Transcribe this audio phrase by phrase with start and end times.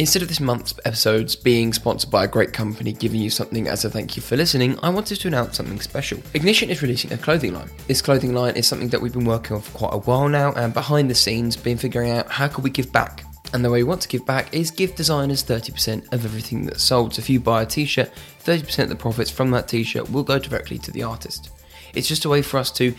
[0.00, 3.84] Instead of this month's episodes being sponsored by a great company giving you something as
[3.84, 6.18] a thank you for listening, I wanted to announce something special.
[6.34, 7.70] Ignition is releasing a clothing line.
[7.86, 10.52] This clothing line is something that we've been working on for quite a while now,
[10.54, 13.24] and behind the scenes, been figuring out how can we give back.
[13.52, 16.82] And the way we want to give back is give designers 30% of everything that's
[16.82, 17.14] sold.
[17.14, 18.10] So if you buy a t shirt,
[18.42, 21.50] 30% of the profits from that t shirt will go directly to the artist.
[21.94, 22.92] It's just a way for us to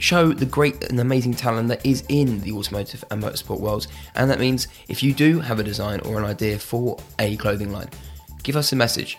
[0.00, 3.86] show the great and amazing talent that is in the automotive and motorsport worlds.
[4.16, 7.70] And that means if you do have a design or an idea for a clothing
[7.70, 7.88] line,
[8.42, 9.18] give us a message.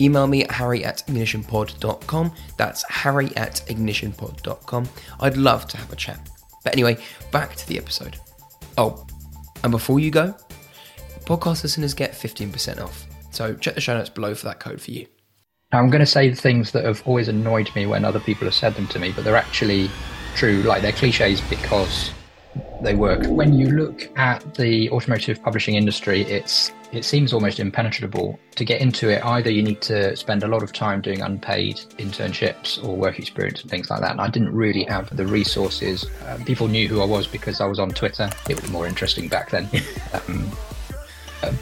[0.00, 2.32] Email me at harry at ignitionpod.com.
[2.56, 4.88] That's harry at ignitionpod.com.
[5.20, 6.28] I'd love to have a chat.
[6.64, 6.96] But anyway,
[7.30, 8.16] back to the episode.
[8.78, 9.06] Oh,
[9.62, 10.34] and before you go,
[11.24, 13.06] podcast listeners get 15% off.
[13.30, 15.06] So check the show notes below for that code for you.
[15.72, 18.54] I'm going to say the things that have always annoyed me when other people have
[18.54, 19.90] said them to me, but they're actually
[20.34, 20.62] true.
[20.62, 22.10] Like they're cliches because
[22.82, 23.26] they work.
[23.26, 28.38] When you look at the automotive publishing industry, it's it seems almost impenetrable.
[28.56, 31.76] To get into it, either you need to spend a lot of time doing unpaid
[31.98, 34.10] internships or work experience and things like that.
[34.10, 36.04] And I didn't really have the resources.
[36.28, 38.28] Um, people knew who I was because I was on Twitter.
[38.48, 39.70] It was more interesting back then.
[40.28, 40.52] um,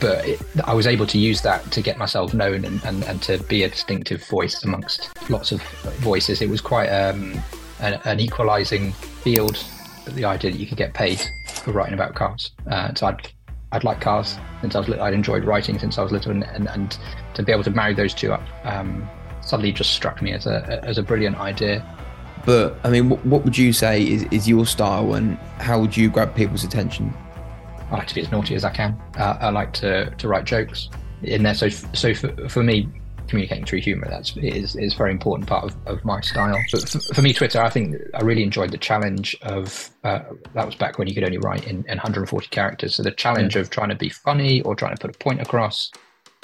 [0.00, 3.22] but it, I was able to use that to get myself known and, and, and
[3.22, 5.62] to be a distinctive voice amongst lots of
[6.00, 6.42] voices.
[6.42, 7.40] It was quite um,
[7.80, 9.62] an, an equalizing field.
[10.06, 12.52] The idea that you could get paid for writing about cars.
[12.70, 13.32] Uh, so I'd
[13.72, 15.04] I'd like cars since I was little.
[15.04, 16.98] I'd enjoyed writing since I was little, and, and, and
[17.34, 19.08] to be able to marry those two up um,
[19.42, 21.84] suddenly just struck me as a as a brilliant idea.
[22.44, 25.96] But I mean, what, what would you say is, is your style, and how would
[25.96, 27.14] you grab people's attention?
[27.90, 29.00] I like to be as naughty as I can.
[29.16, 30.88] Uh, I like to to write jokes
[31.22, 31.54] in there.
[31.54, 32.88] So so for, for me,
[33.30, 36.58] communicating through humor that's is is a very important part of, of my style.
[36.72, 40.20] But for, for, me twitter i think i really enjoyed the challenge of uh,
[40.54, 42.94] that was back when you could only write in, in 140 characters.
[42.94, 43.62] So the challenge yeah.
[43.62, 45.90] of trying to be funny or trying to put a point across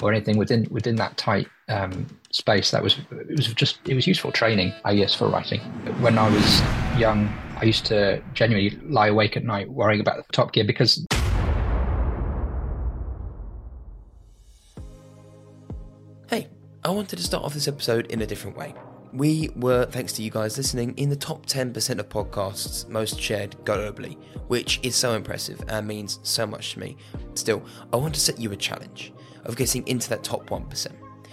[0.01, 4.05] or anything within within that tight um, space that was it was just it was
[4.05, 5.59] useful training i guess for writing.
[6.01, 6.61] When i was
[6.99, 11.03] young i used to genuinely lie awake at night worrying about the top gear because
[16.87, 18.73] I wanted to start off this episode in a different way.
[19.11, 23.57] We were, thanks to you guys listening, in the top 10% of podcasts most shared
[23.65, 24.15] globally,
[24.47, 26.95] which is so impressive and means so much to me.
[27.33, 27.61] Still,
[27.91, 29.11] I want to set you a challenge
[29.43, 30.87] of getting into that top 1%.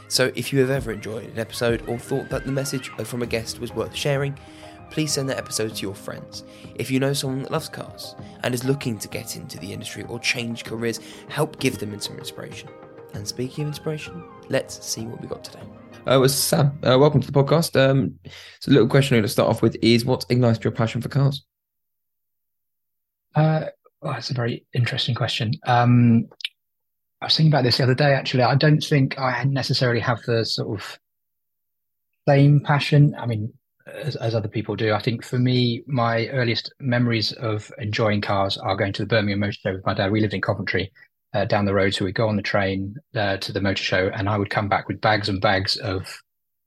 [0.09, 3.27] So if you have ever enjoyed an episode or thought that the message from a
[3.27, 4.37] guest was worth sharing,
[4.91, 6.43] please send that episode to your friends.
[6.75, 10.03] If you know someone that loves cars and is looking to get into the industry
[10.09, 10.99] or change careers,
[11.29, 12.71] help give them some inspiration.
[13.13, 15.63] And speaking of inspiration, let's see what we got today.
[16.07, 17.81] Uh, well, Sam, uh, welcome to the podcast.
[17.81, 18.19] Um,
[18.61, 21.01] so, a little question I'm going to start off with is what ignites your passion
[21.01, 21.45] for cars?
[23.35, 23.67] Uh,
[24.03, 25.55] well, that's a very interesting question.
[25.67, 26.29] Um,
[27.23, 28.43] I was thinking about this the other day, actually.
[28.43, 30.99] I don't think I necessarily have the sort of
[32.29, 33.15] same passion.
[33.19, 33.53] I mean,
[33.87, 34.93] as, as, other people do.
[34.93, 39.41] I think for me, my earliest memories of enjoying cars are going to the Birmingham
[39.41, 40.13] Motor Show with my dad.
[40.13, 40.93] We lived in Coventry,
[41.35, 41.95] uh, down the road.
[41.95, 44.69] So we'd go on the train uh, to the motor show, and I would come
[44.69, 46.23] back with bags and bags of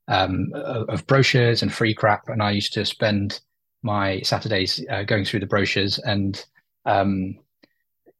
[0.06, 2.28] um, of brochures and free crap.
[2.28, 3.40] And I used to spend
[3.82, 6.44] my Saturdays uh, going through the brochures, and
[6.84, 7.38] um,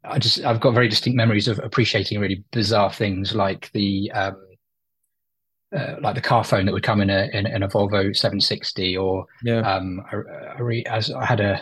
[0.04, 4.36] I just I've got very distinct memories of appreciating really bizarre things like the um,
[5.76, 8.96] uh, like the car phone that would come in a in, in a Volvo 760,
[8.96, 9.60] or yeah.
[9.60, 10.16] um, I,
[10.56, 11.60] I, re, as I had a,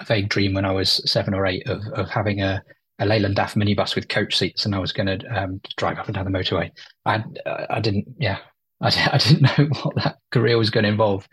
[0.00, 2.62] a, vague dream when I was seven or eight of of having a
[2.98, 6.06] a Leyland DAF minibus with coach seats, and I was going to um, drive up
[6.06, 6.70] and down the motorway.
[7.06, 7.22] I
[7.70, 8.38] I didn't, yeah,
[8.80, 11.28] I, I didn't know what that career was going to involve.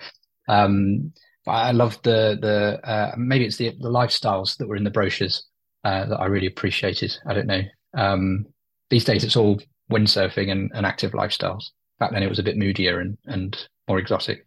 [0.47, 1.13] Um,
[1.47, 5.45] I loved the the uh, maybe it's the the lifestyles that were in the brochures
[5.83, 7.15] uh, that I really appreciated.
[7.27, 7.61] I don't know.
[7.95, 8.45] Um,
[8.89, 9.59] these days, it's all
[9.91, 11.65] windsurfing and, and active lifestyles.
[11.99, 13.55] Back then, it was a bit moodier and and
[13.87, 14.45] more exotic.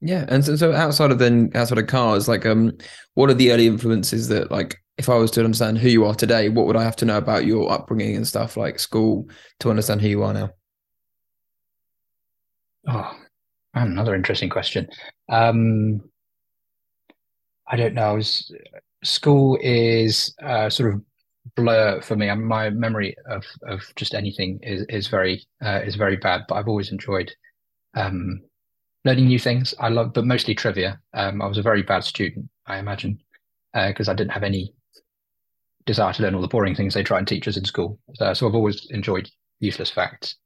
[0.00, 2.76] Yeah, and so, so outside of then outside of cars, like um,
[3.14, 6.14] what are the early influences that like if I was to understand who you are
[6.14, 9.28] today, what would I have to know about your upbringing and stuff like school
[9.60, 10.50] to understand who you are now?
[12.88, 13.12] Oh,
[13.74, 14.88] another interesting question.
[15.28, 16.00] Um,
[17.68, 18.14] I don't know.
[18.14, 18.50] Was,
[19.02, 21.02] school is uh, sort of
[21.56, 22.32] blur for me.
[22.34, 26.42] My memory of of just anything is is very uh, is very bad.
[26.48, 27.32] But I've always enjoyed
[27.94, 28.40] um,
[29.04, 29.74] learning new things.
[29.78, 31.00] I love, but mostly trivia.
[31.12, 33.18] Um, I was a very bad student, I imagine,
[33.74, 34.72] because uh, I didn't have any
[35.86, 37.98] desire to learn all the boring things they try and teach us in school.
[38.14, 39.30] So, so I've always enjoyed
[39.60, 40.36] useless facts.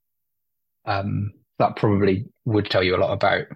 [0.87, 3.47] Um, that probably would tell you a lot about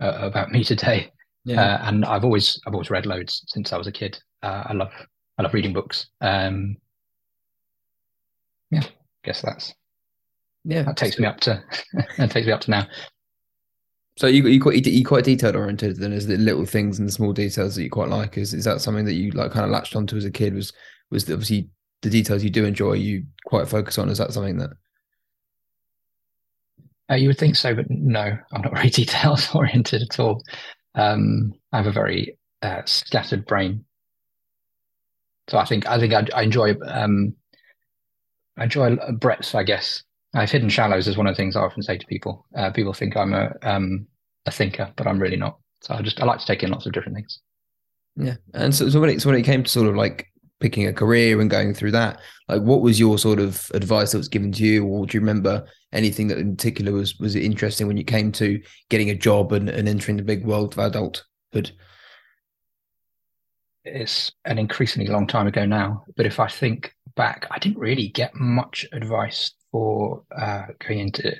[0.00, 1.10] uh, about me today.
[1.44, 1.60] Yeah.
[1.60, 4.18] Uh, and I've always I've always read loads since I was a kid.
[4.42, 4.92] Uh, I love
[5.38, 6.06] I love reading books.
[6.20, 6.76] Um,
[8.70, 8.82] yeah.
[9.24, 9.74] guess that's
[10.64, 10.82] yeah.
[10.82, 11.62] That takes me up to
[12.18, 12.86] that takes me up to now.
[14.16, 15.96] So you you quite you quite detailed oriented.
[15.96, 18.38] Then is the little things and the small details that you quite like?
[18.38, 20.54] Is is that something that you like kind of latched onto as a kid?
[20.54, 20.72] Was
[21.10, 21.68] was obviously
[22.02, 22.94] the details you do enjoy?
[22.94, 24.08] You quite focus on?
[24.08, 24.70] Is that something that?
[27.10, 30.42] Uh, you would think so, but no, I'm not very details oriented at all.
[30.94, 33.84] Um, I have a very uh, scattered brain,
[35.48, 37.34] so I think I think I, I enjoy um,
[38.56, 40.02] I enjoy breadth, I guess.
[40.34, 42.44] I've hidden shallows as one of the things I often say to people.
[42.56, 44.06] Uh, people think I'm a um,
[44.46, 45.58] a thinker, but I'm really not.
[45.82, 47.40] So I just I like to take in lots of different things.
[48.16, 50.28] Yeah, and so, so when it so when it came to sort of like
[50.64, 52.18] picking a career and going through that,
[52.48, 55.20] like what was your sort of advice that was given to you, or do you
[55.20, 58.58] remember anything that in particular was was interesting when you came to
[58.88, 61.70] getting a job and, and entering the big world of adulthood?
[63.84, 68.08] It's an increasingly long time ago now, but if I think back, I didn't really
[68.08, 71.36] get much advice for uh, going into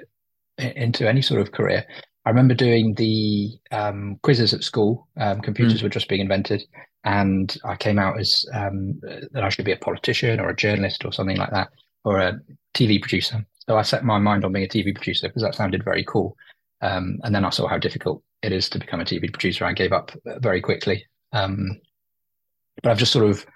[0.59, 1.87] into any sort of career.
[2.27, 5.09] I remember doing the um, quizzes at school.
[5.17, 5.85] Um, computers mm.
[5.85, 6.63] were just being invented,
[7.05, 8.99] and I came out as um,
[9.33, 11.69] that I should be a politician or a journalist or something like that,
[12.05, 12.41] or a
[12.75, 13.45] TV producer.
[13.69, 16.37] So I set my mind on being a TV producer because that sounded very cool.
[16.81, 19.65] Um, and then I saw how difficult it is to become a TV producer.
[19.65, 21.07] I gave up very quickly.
[21.33, 21.81] Um,
[22.83, 23.47] but I've just sort of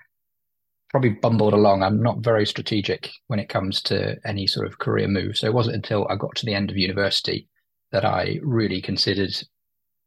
[0.91, 1.83] probably bumbled along.
[1.83, 5.37] I'm not very strategic when it comes to any sort of career move.
[5.37, 7.49] So it wasn't until I got to the end of university
[7.93, 9.35] that I really considered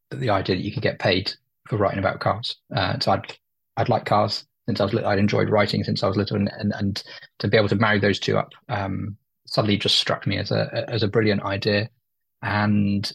[0.09, 1.31] the idea that you could get paid
[1.71, 2.55] for writing about cars.
[2.75, 3.37] Uh, so I'd
[3.77, 5.09] I'd like cars since I was little.
[5.09, 7.03] I'd enjoyed writing since I was little, and and, and
[7.39, 10.85] to be able to marry those two up um, suddenly just struck me as a
[10.87, 11.89] as a brilliant idea.
[12.43, 13.11] And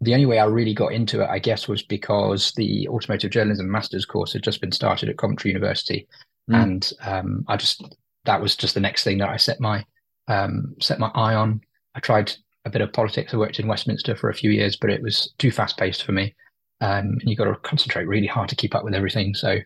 [0.00, 3.70] the only way I really got into it, I guess, was because the automotive journalism
[3.70, 6.06] master's course had just been started at Coventry University,
[6.50, 6.62] Mm.
[6.62, 7.82] And um, I just
[8.24, 9.84] that was just the next thing that I set my
[10.28, 11.60] um, set my eye on.
[11.94, 12.32] I tried
[12.64, 13.32] a bit of politics.
[13.32, 16.12] I worked in Westminster for a few years, but it was too fast paced for
[16.12, 16.34] me.
[16.80, 19.34] Um, and you've got to concentrate really hard to keep up with everything.
[19.34, 19.58] So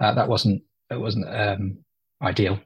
[0.00, 1.78] uh, that wasn't it wasn't um,
[2.22, 2.58] ideal.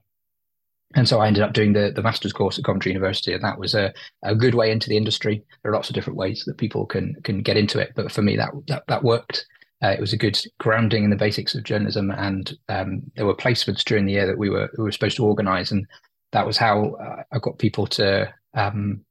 [0.96, 3.58] And so I ended up doing the the master's course at Coventry University, and that
[3.58, 3.92] was a,
[4.24, 5.44] a good way into the industry.
[5.62, 8.22] There are lots of different ways that people can can get into it, but for
[8.22, 9.46] me that that, that worked.
[9.82, 13.34] Uh, it was a good grounding in the basics of journalism, and um, there were
[13.34, 15.86] placements during the year that we were we were supposed to organise, and
[16.32, 19.02] that was how uh, I got people to um,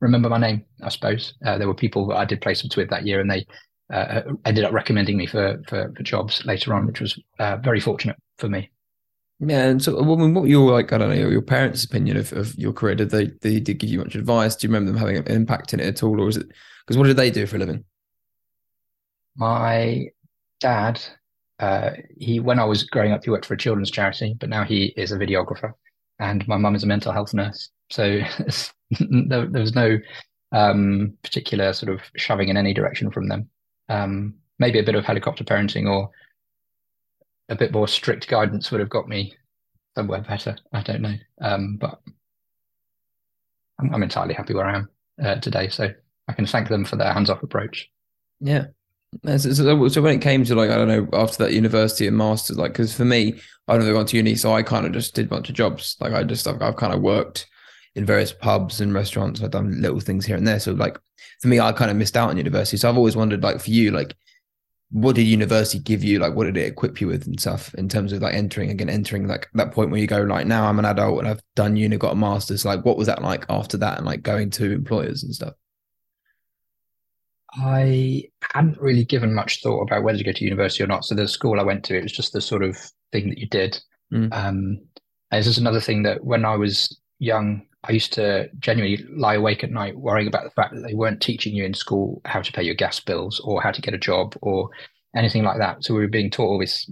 [0.00, 0.64] remember my name.
[0.82, 3.46] I suppose uh, there were people that I did placements with that year, and they
[3.92, 7.80] uh, ended up recommending me for, for, for jobs later on, which was uh, very
[7.80, 8.70] fortunate for me.
[9.40, 12.54] Yeah, and so what, what your like I don't know your parents' opinion of, of
[12.56, 12.94] your career?
[12.94, 14.54] Did they they did give you much advice?
[14.54, 16.46] Do you remember them having an impact in it at all, or is it
[16.86, 17.84] because what did they do for a living?
[19.36, 20.08] My
[20.60, 21.00] dad,
[21.58, 24.64] uh, he when I was growing up, he worked for a children's charity, but now
[24.64, 25.72] he is a videographer,
[26.18, 27.70] and my mum is a mental health nurse.
[27.88, 28.20] So
[29.00, 29.96] there, there, was no
[30.52, 33.48] um, particular sort of shoving in any direction from them.
[33.90, 36.10] Um, maybe a bit of helicopter parenting or
[37.48, 39.34] a bit more strict guidance would have got me
[39.96, 40.56] somewhere better.
[40.72, 42.00] I don't know, um, but
[43.78, 44.88] I'm, I'm, entirely happy where I am
[45.22, 45.68] uh, today.
[45.68, 45.92] So
[46.28, 47.90] I can thank them for their hands-off approach.
[48.40, 48.66] Yeah,
[49.26, 52.56] so, so, when it came to like I don't know after that university and masters,
[52.56, 55.26] like because for me I never went to uni, so I kind of just did
[55.26, 55.96] a bunch of jobs.
[56.00, 57.46] Like I just I've, I've kind of worked
[57.94, 59.42] in various pubs and restaurants.
[59.42, 60.60] I've done little things here and there.
[60.60, 60.98] So like
[61.40, 62.76] for me, I kind of missed out on university.
[62.76, 64.14] So I've always wondered, like for you, like
[64.90, 66.18] what did university give you?
[66.18, 68.88] Like what did it equip you with and stuff in terms of like entering again,
[68.88, 71.76] entering like that point where you go like now I'm an adult and I've done
[71.76, 72.64] uni, got a master's.
[72.64, 75.54] Like what was that like after that and like going to employers and stuff?
[77.52, 78.24] I
[78.54, 81.04] hadn't really given much thought about whether to go to university or not.
[81.04, 82.76] So the school I went to, it was just the sort of
[83.12, 83.80] thing that you did.
[84.12, 84.32] Mm.
[84.32, 84.80] Um,
[85.32, 89.34] and this is another thing that when I was young, I used to genuinely lie
[89.34, 92.42] awake at night worrying about the fact that they weren't teaching you in school how
[92.42, 94.68] to pay your gas bills or how to get a job or
[95.16, 95.82] anything like that.
[95.82, 96.90] So we were being taught all this,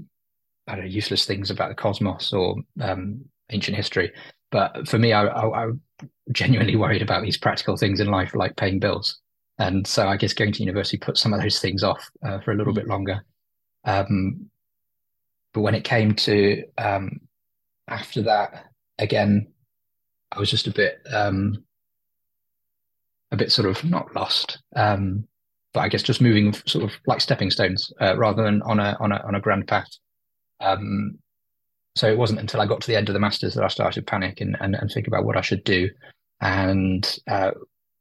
[0.66, 4.12] I don't know, useless things about the cosmos or um, ancient history.
[4.50, 5.70] But for me, I, I, I
[6.32, 9.20] genuinely worried about these practical things in life, like paying bills.
[9.58, 12.52] And so I guess going to university put some of those things off uh, for
[12.52, 12.76] a little mm.
[12.76, 13.24] bit longer.
[13.84, 14.48] Um,
[15.52, 17.20] but when it came to um,
[17.88, 18.66] after that,
[18.98, 19.48] again,
[20.32, 21.64] I was just a bit, um,
[23.30, 25.26] a bit sort of not lost, um,
[25.72, 28.96] but I guess just moving sort of like stepping stones uh, rather than on a
[29.00, 29.88] on a on a grand path.
[30.60, 31.18] Um,
[31.94, 34.06] so it wasn't until I got to the end of the masters that I started
[34.06, 35.90] panic and and, and think about what I should do.
[36.40, 37.50] And uh,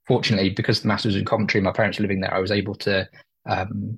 [0.07, 3.07] fortunately, because the master's in Coventry, my parents were living there, I was able to
[3.48, 3.98] um,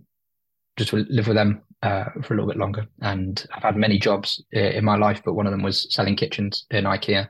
[0.77, 2.87] just live with them uh, for a little bit longer.
[3.01, 6.65] And I've had many jobs in my life, but one of them was selling kitchens
[6.71, 7.27] in IKEA.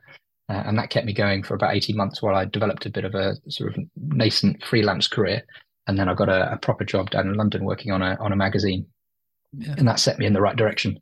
[0.50, 3.06] Uh, and that kept me going for about 18 months while I developed a bit
[3.06, 5.44] of a sort of nascent freelance career.
[5.88, 8.32] And then I got a, a proper job down in London working on a on
[8.32, 8.86] a magazine,
[9.58, 9.76] yeah.
[9.78, 11.00] and that set me in the right direction.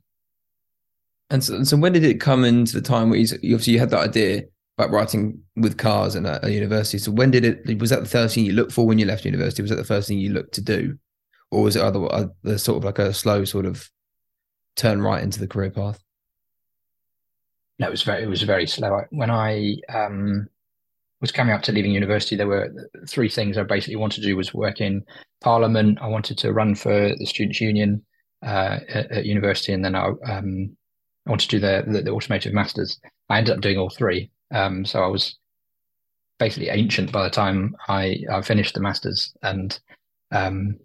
[1.30, 3.90] And so, so when did it come into the time where you, obviously you had
[3.90, 4.44] that idea
[4.78, 6.96] about writing with cars and at, university?
[6.96, 7.80] So when did it?
[7.80, 9.62] Was that the first thing you looked for when you left university?
[9.62, 10.98] Was that the first thing you looked to do,
[11.50, 13.90] or was it other the sort of like a slow sort of
[14.76, 16.02] turn right into the career path?
[17.78, 19.02] No, it was very it was very slow.
[19.10, 20.48] When I um,
[21.20, 22.72] was coming up to leaving university, there were
[23.06, 25.04] three things I basically wanted to do: was work in
[25.40, 25.98] Parliament.
[26.00, 28.02] I wanted to run for the Students' Union
[28.42, 30.76] uh, at, at, university, and then I um,
[31.26, 32.98] I wanted to do the, the, the automotive masters.
[33.28, 35.36] I ended up doing all three, um, so I was
[36.38, 39.78] basically ancient by the time I, I finished the masters, and
[40.32, 40.78] um,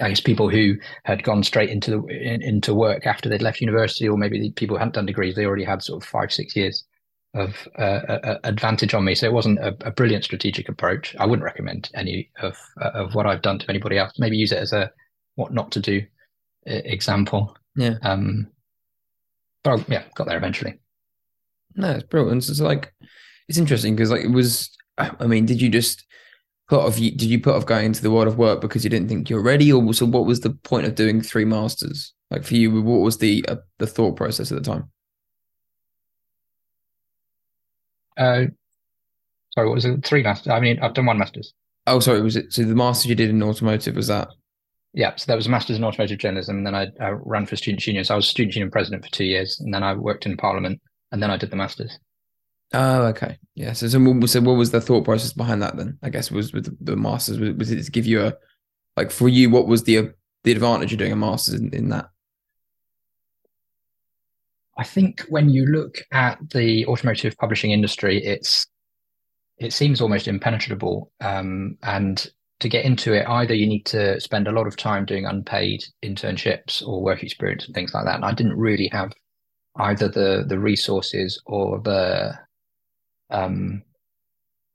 [0.00, 3.60] I guess people who had gone straight into the in, into work after they'd left
[3.60, 6.54] university, or maybe people who hadn't done degrees, they already had sort of five six
[6.54, 6.84] years
[7.34, 9.14] of uh, advantage on me.
[9.14, 11.14] So it wasn't a, a, brilliant strategic approach.
[11.18, 14.12] I wouldn't recommend any of uh, of what I've done to anybody else.
[14.18, 14.90] Maybe use it as a
[15.34, 16.02] what not to do
[16.66, 17.56] example.
[17.76, 17.96] Yeah.
[18.02, 18.48] Um.
[19.62, 20.78] But I, yeah, got there eventually.
[21.74, 22.48] No, it's brilliant.
[22.48, 22.92] It's like
[23.48, 24.70] it's interesting because like it was.
[24.98, 26.06] I mean, did you just
[26.68, 26.96] put off?
[26.96, 29.42] Did you put off going into the world of work because you didn't think you're
[29.42, 30.06] ready, or so?
[30.06, 32.12] What was the point of doing three masters?
[32.30, 34.90] Like for you, what was the uh, the thought process at the time?
[38.16, 38.46] Uh,
[39.52, 40.04] sorry, what was it?
[40.04, 40.48] Three masters.
[40.48, 41.52] I mean, I've done one masters.
[41.86, 42.20] Oh, sorry.
[42.20, 43.94] Was it so the masters you did in automotive?
[43.94, 44.28] Was that?
[44.92, 46.56] Yeah, so that was a master's in automotive journalism.
[46.56, 48.04] And then I, I ran for Students' Union.
[48.04, 50.80] So I was Students' Union president for two years, and then I worked in Parliament,
[51.12, 51.98] and then I did the masters.
[52.72, 53.38] Oh, okay.
[53.54, 53.72] Yeah.
[53.72, 55.98] So, so, so what was the thought process behind that then?
[56.02, 57.38] I guess was with the, masters.
[57.38, 58.34] Was, was, it to give you a
[58.96, 59.50] like for you?
[59.50, 60.12] What was the
[60.44, 62.10] the advantage of doing a masters in, in that?
[64.76, 68.66] I think when you look at the automotive publishing industry, it's
[69.58, 71.10] it seems almost impenetrable.
[71.20, 72.26] Um, and
[72.60, 75.84] to get into it, either you need to spend a lot of time doing unpaid
[76.02, 78.16] internships or work experience and things like that.
[78.16, 79.12] And I didn't really have
[79.78, 82.38] either the the resources or the
[83.30, 83.82] um,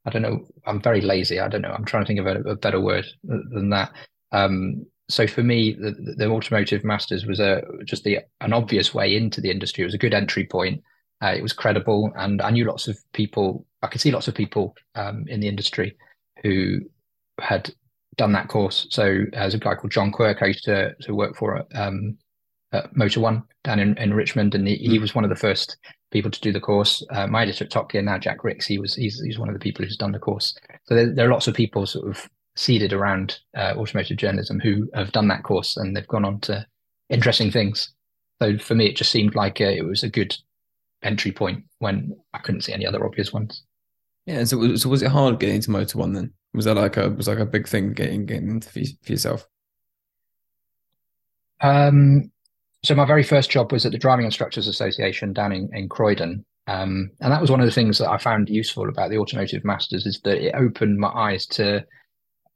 [0.05, 0.45] I don't know.
[0.65, 1.39] I'm very lazy.
[1.39, 1.71] I don't know.
[1.71, 3.91] I'm trying to think of a, a better word than that.
[4.31, 9.15] Um, so for me, the, the, automotive masters was a just the an obvious way
[9.15, 9.83] into the industry.
[9.83, 10.81] It was a good entry point.
[11.21, 13.65] Uh, it was credible, and I knew lots of people.
[13.81, 15.97] I could see lots of people um, in the industry
[16.41, 16.79] who
[17.39, 17.69] had
[18.15, 18.87] done that course.
[18.89, 22.17] So there's a guy called John Quirk I used to to work for um,
[22.71, 25.01] at Motor1 down in, in Richmond, and he, he hmm.
[25.01, 25.77] was one of the first
[26.11, 27.03] people to do the course.
[27.09, 29.53] Uh, my editor at Top Gear now, Jack Rix, he was he's, he's one of
[29.53, 30.55] the people who's done the course.
[30.85, 34.89] So there, there are lots of people sort of seeded around uh, automotive journalism who
[34.93, 36.65] have done that course and they've gone on to
[37.09, 37.93] interesting things.
[38.41, 40.35] So for me, it just seemed like uh, it was a good
[41.03, 43.63] entry point when I couldn't see any other obvious ones.
[44.25, 44.43] Yeah.
[44.43, 46.33] So, so was it hard getting into Motor1 then?
[46.53, 49.47] Was that like a was like a big thing getting getting into for, for yourself?
[51.61, 52.31] Um.
[52.83, 56.45] So my very first job was at the Driving Instructors Association down in, in Croydon.
[56.67, 59.63] Um, and that was one of the things that I found useful about the Automotive
[59.63, 61.85] Masters is that it opened my eyes to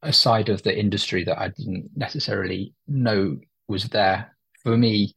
[0.01, 4.35] a side of the industry that I didn't necessarily know was there.
[4.63, 5.13] For me,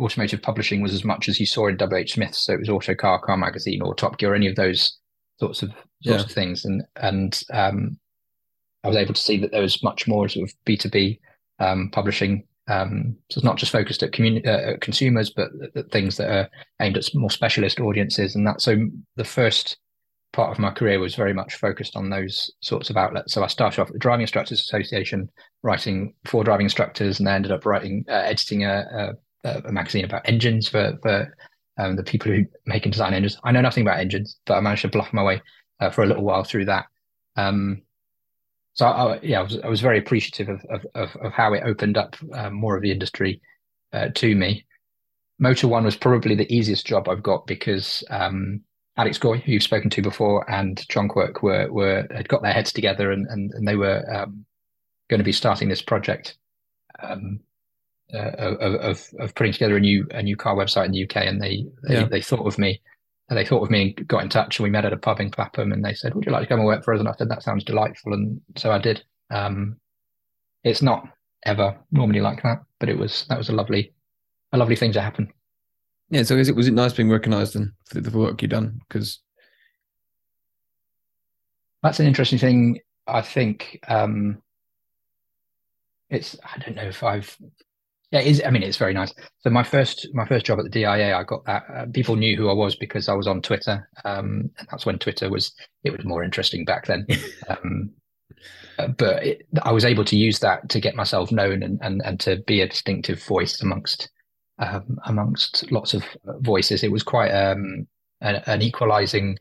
[0.00, 2.34] automotive publishing was as much as you saw in WH Smith.
[2.34, 4.98] So it was Autocar, Car Magazine, or Top Gear, any of those
[5.38, 6.20] sorts of sorts yeah.
[6.20, 6.64] of things.
[6.64, 7.98] And and um,
[8.82, 11.20] I was able to see that there was much more sort of B two B
[11.58, 12.46] um, publishing.
[12.66, 16.48] Um, so it's not just focused at, uh, consumers, but at things that are
[16.80, 18.34] aimed at more specialist audiences.
[18.34, 19.76] And that so the first
[20.32, 23.32] part of my career was very much focused on those sorts of outlets.
[23.32, 25.30] So I started off at the Driving Instructors Association,
[25.62, 30.04] writing for driving instructors, and I ended up writing, uh, editing a, a, a, magazine
[30.04, 31.34] about engines for for
[31.78, 33.38] um, the people who make and design engines.
[33.44, 35.42] I know nothing about engines, but I managed to bluff my way
[35.80, 36.86] uh, for a little while through that.
[37.36, 37.82] Um,
[38.74, 41.62] so I, yeah, I was, I was very appreciative of, of, of, of how it
[41.64, 43.40] opened up um, more of the industry
[43.92, 44.66] uh, to me.
[45.42, 48.60] Motor1 was probably the easiest job I've got because um,
[48.96, 52.52] Alex Goy, who you've spoken to before, and John Quirk were were had got their
[52.52, 54.44] heads together and and, and they were um,
[55.08, 56.36] going to be starting this project
[57.02, 57.40] um,
[58.12, 61.16] uh, of, of of putting together a new a new car website in the UK,
[61.26, 62.04] and they they, yeah.
[62.04, 62.80] they thought of me.
[63.28, 65.20] And they thought of me and got in touch, and we met at a pub
[65.20, 65.72] in Clapham.
[65.72, 67.30] And they said, "Would you like to come and work for us?" And I said,
[67.30, 69.02] "That sounds delightful." And so I did.
[69.30, 69.76] Um,
[70.62, 71.08] it's not
[71.44, 73.92] ever normally like that, but it was that was a lovely
[74.52, 75.32] a lovely thing to happen.
[76.10, 78.80] Yeah, so is it was it nice being recognised and for the work you've done?
[78.88, 79.20] Because
[81.82, 82.80] that's an interesting thing.
[83.06, 84.42] I think um,
[86.08, 87.36] it's I don't know if I've
[88.14, 88.42] Yeah, it is.
[88.46, 89.12] I mean, it's very nice.
[89.40, 91.64] So my first my first job at the DIA, I got that.
[91.68, 95.00] Uh, people knew who I was because I was on Twitter, um, and that's when
[95.00, 95.52] Twitter was
[95.82, 97.08] it was more interesting back then.
[97.48, 97.90] um,
[98.78, 102.02] uh, but it, I was able to use that to get myself known and and,
[102.04, 104.08] and to be a distinctive voice amongst
[104.60, 106.04] um, amongst lots of
[106.38, 106.84] voices.
[106.84, 107.88] It was quite um,
[108.20, 109.40] an, an equalizing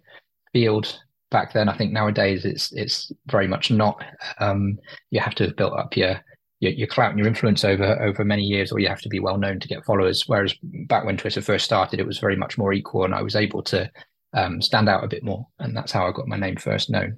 [0.52, 1.00] field
[1.30, 1.70] back then.
[1.70, 4.04] I think nowadays it's it's very much not.
[4.40, 4.80] Um,
[5.12, 6.20] you have to have built up your,
[6.64, 9.20] your your clout and your influence over over many years, or you have to be
[9.20, 10.24] well known to get followers.
[10.28, 13.36] Whereas back when Twitter first started, it was very much more equal, and I was
[13.36, 13.92] able to
[14.34, 17.18] um, stand out a bit more, and that's how I got my name first known.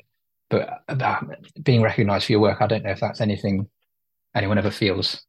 [0.50, 1.26] But about
[1.64, 3.68] being recognised for your work, I don't know if that's anything
[4.36, 5.24] anyone ever feels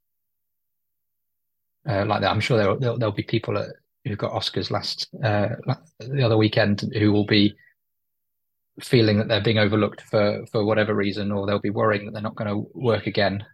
[1.88, 2.30] uh, like that.
[2.30, 3.68] I'm sure there'll, there'll, there'll be people at,
[4.04, 5.48] who got Oscars last uh,
[6.00, 7.54] the other weekend who will be
[8.80, 12.22] feeling that they're being overlooked for for whatever reason, or they'll be worrying that they're
[12.22, 13.44] not going to work again.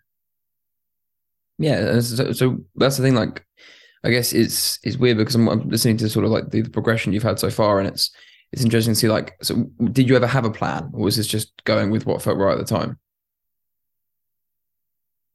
[1.62, 3.14] Yeah, so, so, that's the thing.
[3.14, 3.46] Like,
[4.02, 6.70] I guess it's it's weird because I'm, I'm listening to sort of like the, the,
[6.70, 8.10] progression you've had so far, and it's
[8.50, 9.08] it's interesting to see.
[9.08, 12.20] Like, so did you ever have a plan, or was this just going with what
[12.20, 12.98] felt right at the time?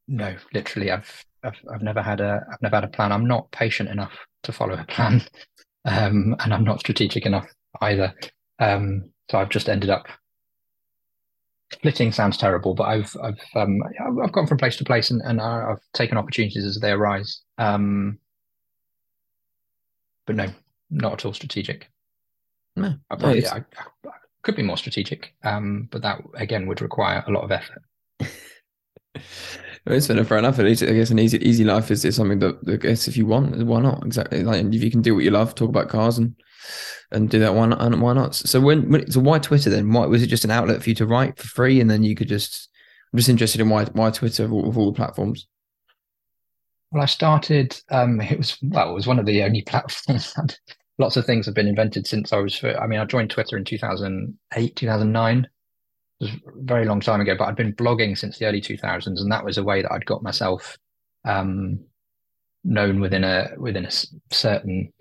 [0.10, 3.14] No, literally, I've I've, I've never had a I've never had a plan.
[3.14, 5.22] I'm not patient enough to follow a plan,
[5.86, 7.48] um, and I'm not strategic enough
[7.80, 8.14] either.
[8.60, 10.08] Um, so I've just ended up
[11.74, 12.12] splitting.
[12.12, 13.82] Sounds terrible, but I've I've um,
[14.24, 17.42] I've gone from place to place, and, and I've taken opportunities as they arise.
[17.58, 18.20] Um,
[20.26, 20.48] but no,
[20.90, 21.90] not at all strategic.
[22.76, 24.12] No, I, probably, no, I, I
[24.44, 27.82] could be more strategic, um, but that again would require a lot of effort.
[29.90, 30.60] It's fair, fair enough.
[30.60, 33.66] I guess an easy easy life is, is something that I guess if you want,
[33.66, 34.06] why not?
[34.06, 34.44] Exactly.
[34.44, 36.36] Like if you can do what you love, talk about cars and
[37.12, 37.82] and do that, why not?
[37.82, 38.36] And why not?
[38.36, 39.92] So when, when so why Twitter then?
[39.92, 42.16] Why was it just an outlet for you to write for free, and then you
[42.16, 42.70] could just?
[43.14, 45.48] I'm just interested in why why Twitter of all, of all the platforms.
[46.92, 47.80] Well, I started.
[47.90, 50.34] Um, it was well, it was one of the only platforms
[50.98, 52.64] lots of things have been invented since I was.
[52.64, 55.50] I mean, I joined Twitter in 2008, 2009 It
[56.20, 59.32] was a very long time ago, but I'd been blogging since the early 2000s, and
[59.32, 60.78] that was a way that I'd got myself
[61.26, 61.80] um,
[62.64, 63.92] known within a within a
[64.32, 64.92] certain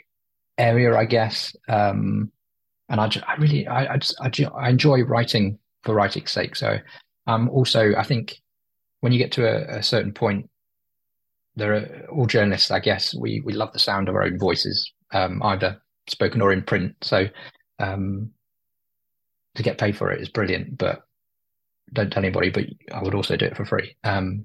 [0.58, 1.54] area, I guess.
[1.68, 2.30] Um,
[2.88, 6.56] and I, I really, I, I, just, I, I enjoy writing for writing's sake.
[6.56, 6.78] So,
[7.26, 8.40] um, also, I think
[9.00, 10.48] when you get to a, a certain point,
[11.56, 14.92] there are all journalists, I guess, we we love the sound of our own voices,
[15.12, 16.94] um, either spoken or in print.
[17.02, 17.26] So,
[17.78, 18.30] um,
[19.54, 21.02] to get paid for it is brilliant, but
[21.92, 22.64] don't tell anybody, but
[22.94, 23.96] I would also do it for free.
[24.04, 24.44] Um,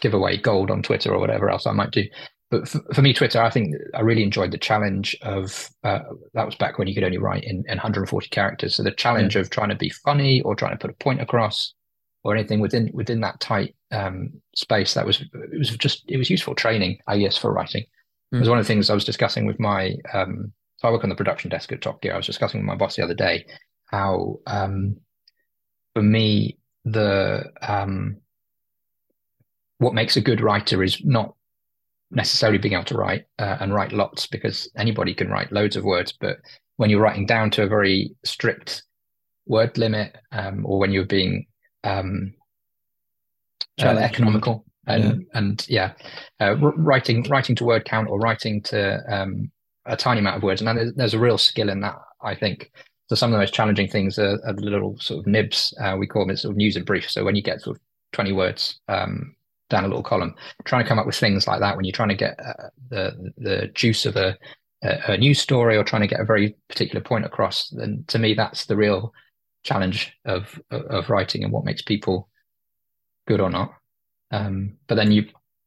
[0.00, 2.04] give away gold on Twitter or whatever else I might do.
[2.50, 6.00] But for, for me, Twitter, I think I really enjoyed the challenge of uh,
[6.34, 8.74] that was back when you could only write in, in 140 characters.
[8.74, 9.42] So the challenge yeah.
[9.42, 11.74] of trying to be funny or trying to put a point across
[12.22, 16.28] or anything within within that tight um, space that was it was just it was
[16.28, 17.84] useful training, I guess, for writing.
[18.32, 18.36] Mm.
[18.36, 18.50] It was hmm.
[18.50, 21.16] one of the things I was discussing with my um, so I work on the
[21.16, 22.14] production desk at Top Gear.
[22.14, 23.46] I was discussing with my boss the other day
[23.86, 24.96] how um,
[25.94, 28.16] for me the um,
[29.78, 31.34] what makes a good writer is not
[32.10, 35.84] necessarily being able to write uh, and write lots because anybody can write loads of
[35.84, 36.38] words but
[36.76, 38.82] when you're writing down to a very strict
[39.46, 41.46] word limit um, or when you're being
[41.84, 42.32] um,
[43.80, 45.38] uh, economical and yeah.
[45.38, 45.92] and yeah
[46.40, 49.50] uh, writing writing to word count or writing to um,
[49.86, 52.70] a tiny amount of words and there's, there's a real skill in that i think
[53.10, 55.74] so some of the most challenging things are, are the little sort of nibs.
[55.82, 57.10] Uh, we call them sort of news and brief.
[57.10, 59.34] So when you get sort of 20 words um,
[59.70, 62.10] down a little column, trying to come up with things like that when you're trying
[62.10, 64.36] to get uh, the the juice of a,
[64.82, 68.18] a, a news story or trying to get a very particular point across, then to
[68.18, 69.12] me that's the real
[69.62, 72.28] challenge of of writing and what makes people
[73.26, 73.72] good or not.
[74.30, 75.26] Um, but then you,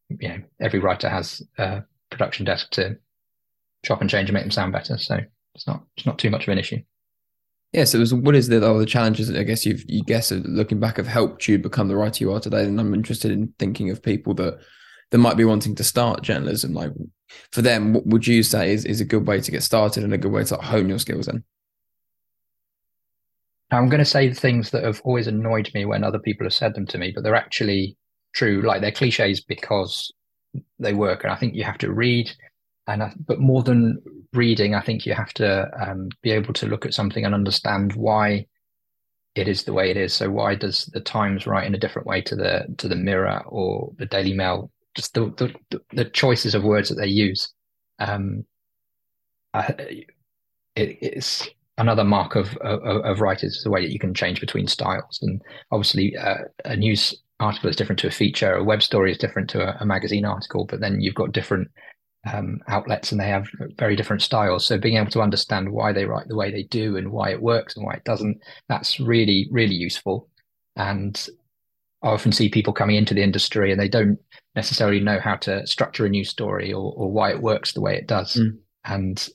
[0.09, 2.97] you know, every writer has a production desk to
[3.83, 4.97] chop and change and make them sound better.
[4.97, 5.19] So
[5.55, 6.81] it's not it's not too much of an issue.
[7.73, 10.79] Yeah, so was, what is the the challenges that I guess you've you guess looking
[10.79, 12.63] back have helped you become the writer you are today?
[12.65, 14.59] And I'm interested in thinking of people that
[15.09, 16.73] that might be wanting to start journalism.
[16.73, 16.91] Like
[17.51, 20.13] for them, what would you say is, is a good way to get started and
[20.13, 21.43] a good way to hone your skills in?
[23.71, 26.53] I'm going to say the things that have always annoyed me when other people have
[26.53, 27.97] said them to me, but they're actually
[28.33, 28.62] true.
[28.62, 30.13] Like they're cliches because
[30.77, 31.23] they work.
[31.23, 32.31] And I think you have to read,
[32.88, 34.02] and I, but more than
[34.34, 37.93] reading, I think you have to um, be able to look at something and understand
[37.93, 38.48] why
[39.36, 40.13] it is the way it is.
[40.13, 43.43] So why does the Times write in a different way to the to the Mirror
[43.48, 44.72] or the Daily Mail?
[44.96, 47.52] Just the the, the choices of words that they use.
[48.00, 48.46] Um,
[49.54, 50.06] I,
[50.76, 54.67] it, it's another mark of, of, of writers the way that you can change between
[54.67, 55.41] styles and
[55.72, 58.54] obviously uh, a news article is different to a feature.
[58.54, 60.65] A web story is different to a, a magazine article.
[60.65, 61.69] But then you've got different
[62.31, 64.65] um, outlets and they have very different styles.
[64.65, 67.41] So being able to understand why they write the way they do and why it
[67.41, 70.29] works and why it doesn't, that's really, really useful.
[70.75, 71.27] And
[72.01, 74.19] I often see people coming into the industry and they don't
[74.55, 77.95] necessarily know how to structure a news story or, or why it works the way
[77.95, 78.36] it does.
[78.36, 78.57] Mm.
[78.86, 79.29] And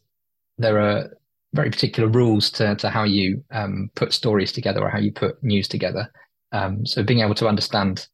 [0.58, 1.10] there are
[1.54, 5.42] very particular rules to, to how you um, put stories together or how you put
[5.42, 6.10] news together.
[6.52, 8.06] Um, so being able to understand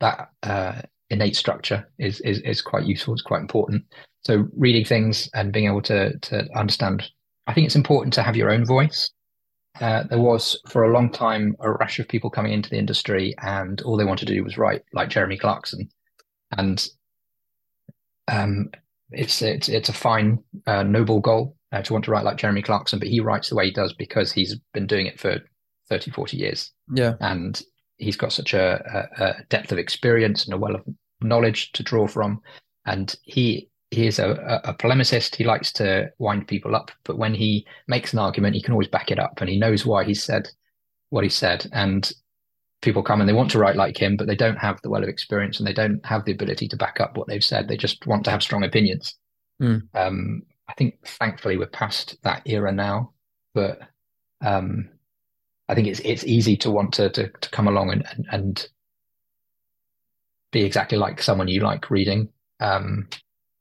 [0.00, 3.12] that uh, innate structure is, is is quite useful.
[3.14, 3.84] It's quite important.
[4.22, 7.08] So reading things and being able to to understand.
[7.46, 9.10] I think it's important to have your own voice.
[9.80, 13.34] Uh, there was for a long time a rush of people coming into the industry,
[13.42, 15.88] and all they wanted to do was write like Jeremy Clarkson,
[16.56, 16.86] and
[18.28, 18.70] um,
[19.10, 22.62] it's it's it's a fine, uh, noble goal uh, to want to write like Jeremy
[22.62, 25.38] Clarkson, but he writes the way he does because he's been doing it for
[25.88, 26.72] 30, 40 years.
[26.92, 27.60] Yeah, and
[27.96, 30.84] he's got such a, a, a depth of experience and a well of
[31.22, 32.40] knowledge to draw from,
[32.84, 35.34] and he he is a, a, polemicist.
[35.34, 38.88] He likes to wind people up, but when he makes an argument, he can always
[38.88, 40.48] back it up, and he knows why he said
[41.08, 41.66] what he said.
[41.72, 42.10] And
[42.82, 45.02] people come and they want to write like him, but they don't have the well
[45.02, 47.68] of experience and they don't have the ability to back up what they've said.
[47.68, 49.16] They just want to have strong opinions.
[49.60, 49.82] Mm.
[49.94, 53.12] Um, I think, thankfully, we're past that era now,
[53.54, 53.80] but
[54.40, 54.88] um,
[55.68, 58.68] I think it's it's easy to want to to, to come along and, and, and
[60.52, 62.28] be exactly like someone you like reading.
[62.60, 63.08] Um,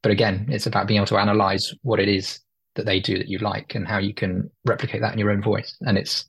[0.01, 2.39] but again, it's about being able to analyze what it is
[2.75, 5.41] that they do that you like and how you can replicate that in your own
[5.41, 5.75] voice.
[5.81, 6.25] And it's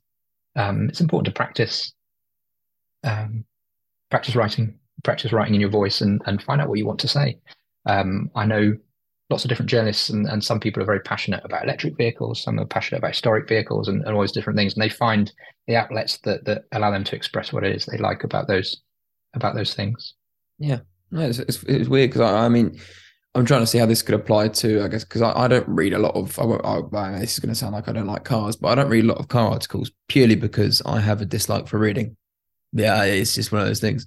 [0.55, 1.93] um, it's important to practice
[3.03, 3.45] um,
[4.09, 7.07] practice writing, practice writing in your voice, and and find out what you want to
[7.07, 7.37] say.
[7.85, 8.75] Um, I know
[9.29, 12.59] lots of different journalists, and, and some people are very passionate about electric vehicles, some
[12.59, 14.73] are passionate about historic vehicles, and, and all those different things.
[14.73, 15.31] And they find
[15.67, 18.81] the outlets that that allow them to express what it is they like about those
[19.33, 20.15] about those things.
[20.59, 20.79] Yeah,
[21.11, 22.77] no, it's, it's, it's weird because I, I mean
[23.33, 25.67] I'm trying to see how this could apply to, I guess, because I, I, don't
[25.67, 26.37] read a lot of.
[26.37, 28.89] I, I, this is going to sound like I don't like cars, but I don't
[28.89, 32.17] read a lot of car articles purely because I have a dislike for reading.
[32.73, 34.05] Yeah, it's just one of those things.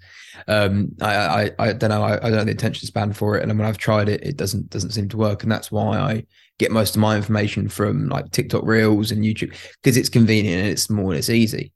[0.48, 2.02] Um, I, I, I don't know.
[2.02, 4.36] I, I don't have the attention span for it, and when I've tried it, it
[4.36, 6.24] doesn't doesn't seem to work, and that's why I
[6.58, 10.68] get most of my information from like TikTok Reels and YouTube because it's convenient and
[10.68, 11.72] it's small and it's easy.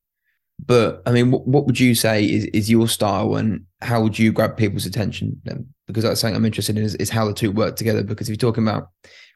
[0.65, 4.19] But I mean, what, what would you say is, is your style, and how would
[4.19, 5.41] you grab people's attention?
[5.45, 5.67] Then?
[5.87, 8.03] Because that's something I'm interested in is, is how the two work together.
[8.03, 8.89] Because if you're talking about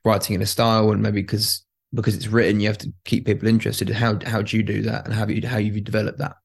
[0.04, 3.48] writing in a style, and maybe because because it's written, you have to keep people
[3.48, 3.88] interested.
[3.90, 6.36] How how do you do that, and how you how you develop that?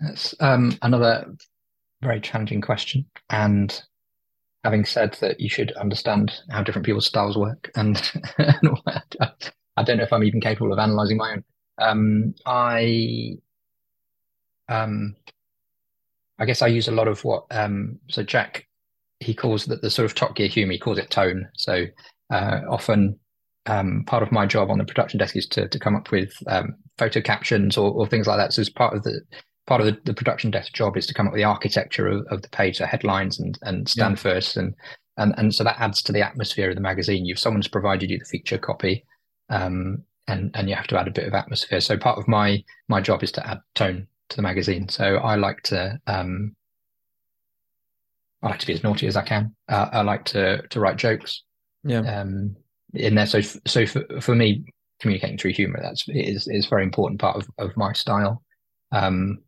[0.00, 1.26] That's um, another
[2.00, 3.04] very challenging question.
[3.28, 3.80] And
[4.64, 7.96] having said that, you should understand how different people's styles work, and,
[8.38, 8.70] and
[9.76, 11.44] I don't know if I'm even capable of analyzing my own.
[11.80, 13.36] Um, I
[14.68, 15.16] um,
[16.38, 18.66] I guess I use a lot of what um, so Jack
[19.20, 20.72] he calls that the sort of top gear humor.
[20.72, 21.48] He calls it tone.
[21.54, 21.84] So
[22.30, 23.18] uh, often
[23.66, 26.32] um, part of my job on the production desk is to to come up with
[26.48, 28.52] um, photo captions or, or, things like that.
[28.52, 29.20] So as part of the
[29.66, 32.26] part of the, the, production desk job is to come up with the architecture of,
[32.30, 34.22] of the page, the headlines and and stand yeah.
[34.22, 34.74] first, and
[35.18, 37.26] and and so that adds to the atmosphere of the magazine.
[37.26, 39.04] You've someone's provided you the feature copy,
[39.50, 41.80] um, and and you have to add a bit of atmosphere.
[41.80, 44.88] So part of my my job is to add tone to the magazine.
[44.88, 46.54] So I like to um,
[48.42, 49.54] I like to be as naughty as I can.
[49.68, 51.42] Uh, I like to to write jokes.
[51.84, 52.00] Yeah.
[52.00, 52.56] Um,
[52.92, 54.64] in there, so so for, for me,
[55.00, 58.42] communicating through humor that's is is very important part of of my style.
[58.92, 59.38] Um,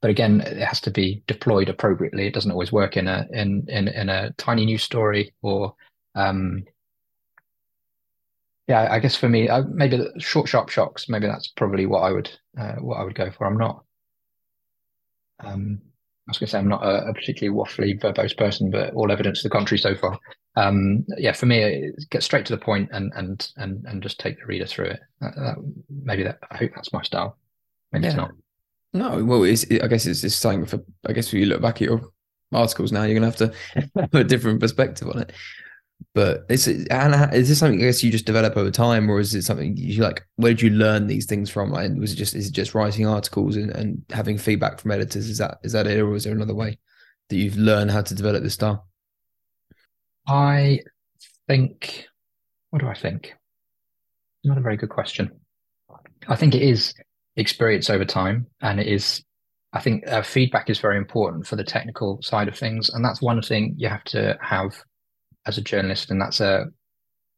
[0.00, 2.26] but again, it has to be deployed appropriately.
[2.26, 5.74] It doesn't always work in a in in in a tiny news story or
[6.14, 6.64] um,
[8.68, 11.08] yeah, I guess for me, uh, maybe short, sharp shocks.
[11.08, 13.46] Maybe that's probably what I would uh, what I would go for.
[13.46, 13.82] I'm not.
[15.40, 15.80] Um,
[16.28, 19.10] I was going to say I'm not a, a, particularly waffly, verbose person, but all
[19.10, 20.18] evidence to the contrary so far.
[20.56, 24.38] Um, yeah, for me, get straight to the point and and and and just take
[24.38, 25.00] the reader through it.
[25.22, 25.56] That, that,
[25.88, 27.38] maybe that I hope that's my style.
[27.92, 28.10] Maybe yeah.
[28.10, 28.32] it's not.
[28.92, 30.84] No, well, it's, I guess it's just something for.
[31.06, 32.02] I guess when you look back at your
[32.52, 35.32] articles now, you're going to have to have a different perspective on it.
[36.18, 39.36] But is and is this something I guess you just develop over time, or is
[39.36, 40.26] it something you like?
[40.34, 41.70] Where did you learn these things from?
[41.70, 45.28] Like, was it just is it just writing articles and, and having feedback from editors?
[45.28, 46.76] Is that is that it, or is there another way
[47.28, 48.88] that you've learned how to develop this style?
[50.26, 50.80] I
[51.46, 52.08] think.
[52.70, 53.36] What do I think?
[54.42, 55.30] Not a very good question.
[56.26, 56.94] I think it is
[57.36, 59.22] experience over time, and it is.
[59.72, 63.22] I think uh, feedback is very important for the technical side of things, and that's
[63.22, 64.82] one thing you have to have
[65.48, 66.66] as a journalist, and that's a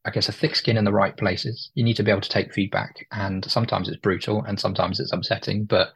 [0.05, 1.71] I guess a thick skin in the right places.
[1.75, 5.13] You need to be able to take feedback, and sometimes it's brutal, and sometimes it's
[5.13, 5.65] upsetting.
[5.65, 5.93] But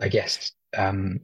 [0.00, 1.20] I guess um,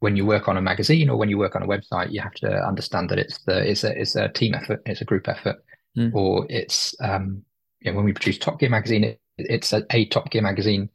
[0.00, 2.34] when you work on a magazine or when you work on a website, you have
[2.34, 5.56] to understand that it's the it's a it's a team effort, it's a group effort,
[5.96, 6.14] mm.
[6.14, 7.42] or it's um,
[7.80, 10.88] you know, when we produce Top Gear magazine, it, it's a, a, Top Gear magazine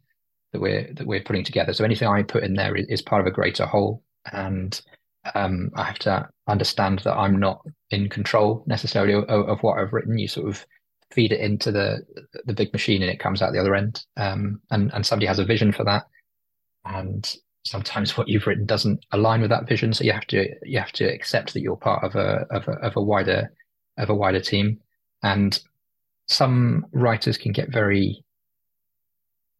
[0.51, 1.73] that we're that we're putting together.
[1.73, 4.79] So anything I put in there is, is part of a greater whole, and
[5.35, 9.93] um, I have to understand that I'm not in control necessarily of, of, what I've
[9.93, 10.17] written.
[10.17, 10.65] You sort of
[11.11, 11.99] feed it into the
[12.45, 14.03] the big machine, and it comes out the other end.
[14.17, 16.05] Um, and and somebody has a vision for that,
[16.85, 19.93] and sometimes what you've written doesn't align with that vision.
[19.93, 22.71] So you have to you have to accept that you're part of a of a,
[22.71, 23.51] of a wider
[23.97, 24.79] of a wider team.
[25.23, 25.59] And
[26.27, 28.23] some writers can get very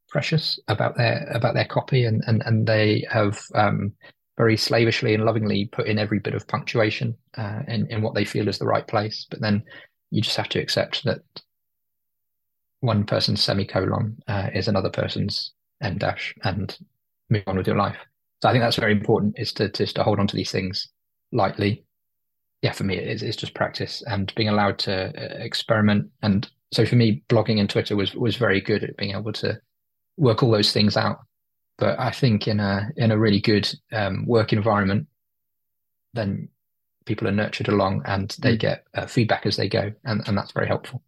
[0.10, 3.94] precious about their about their copy, and and and they have um,
[4.42, 8.26] very slavishly and lovingly put in every bit of punctuation uh, in in what they
[8.26, 9.28] feel is the right place.
[9.30, 9.64] But then
[10.10, 11.20] you just have to accept that
[12.80, 15.52] one person's semicolon uh, is another person's
[15.84, 16.76] en dash, and
[17.30, 17.98] move on with your life.
[18.42, 20.88] So I think that's very important is to just to hold on to these things
[21.32, 21.84] lightly.
[22.64, 26.10] Yeah, for me, it's, it's just practice and being allowed to uh, experiment.
[26.24, 29.62] And so for me, blogging and Twitter was was very good at being able to
[30.18, 31.20] work all those things out.
[31.82, 35.08] But I think in a in a really good um, work environment,
[36.14, 36.48] then
[37.06, 38.60] people are nurtured along and they mm.
[38.60, 41.02] get uh, feedback as they go, and, and that's very helpful.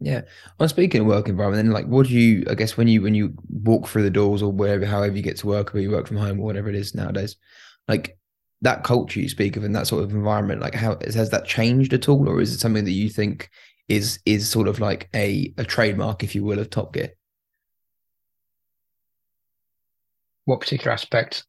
[0.00, 0.22] Yeah.
[0.58, 2.44] Well, speaking of work environment, then like, what do you?
[2.50, 5.36] I guess when you when you walk through the doors or wherever, however you get
[5.36, 7.36] to work, or you work from home or whatever it is nowadays,
[7.86, 8.18] like
[8.62, 11.92] that culture you speak of and that sort of environment, like how has that changed
[11.92, 13.50] at all, or is it something that you think
[13.86, 17.12] is is sort of like a a trademark, if you will, of Top Gear?
[20.44, 21.44] What particular aspect?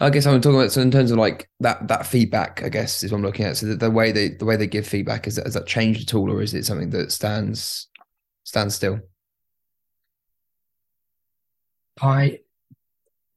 [0.00, 2.62] I guess I'm talking about so in terms of like that that feedback.
[2.62, 3.56] I guess is what I'm looking at.
[3.56, 6.02] So the, the way they the way they give feedback is that, has that changed
[6.02, 7.88] at all, or is it something that stands
[8.44, 9.00] stands still?
[12.00, 12.40] I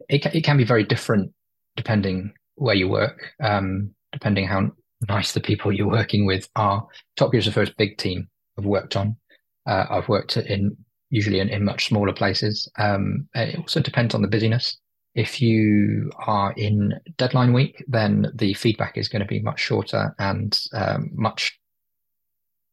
[0.09, 1.33] it it can be very different
[1.75, 4.71] depending where you work, um, depending how
[5.07, 6.87] nice the people you're working with are.
[7.15, 9.17] Top Gear is the first big team I've worked on.
[9.65, 10.77] Uh, I've worked in
[11.09, 12.69] usually in, in much smaller places.
[12.77, 14.77] Um, it also depends on the busyness.
[15.13, 20.13] If you are in deadline week, then the feedback is going to be much shorter
[20.19, 21.57] and um, much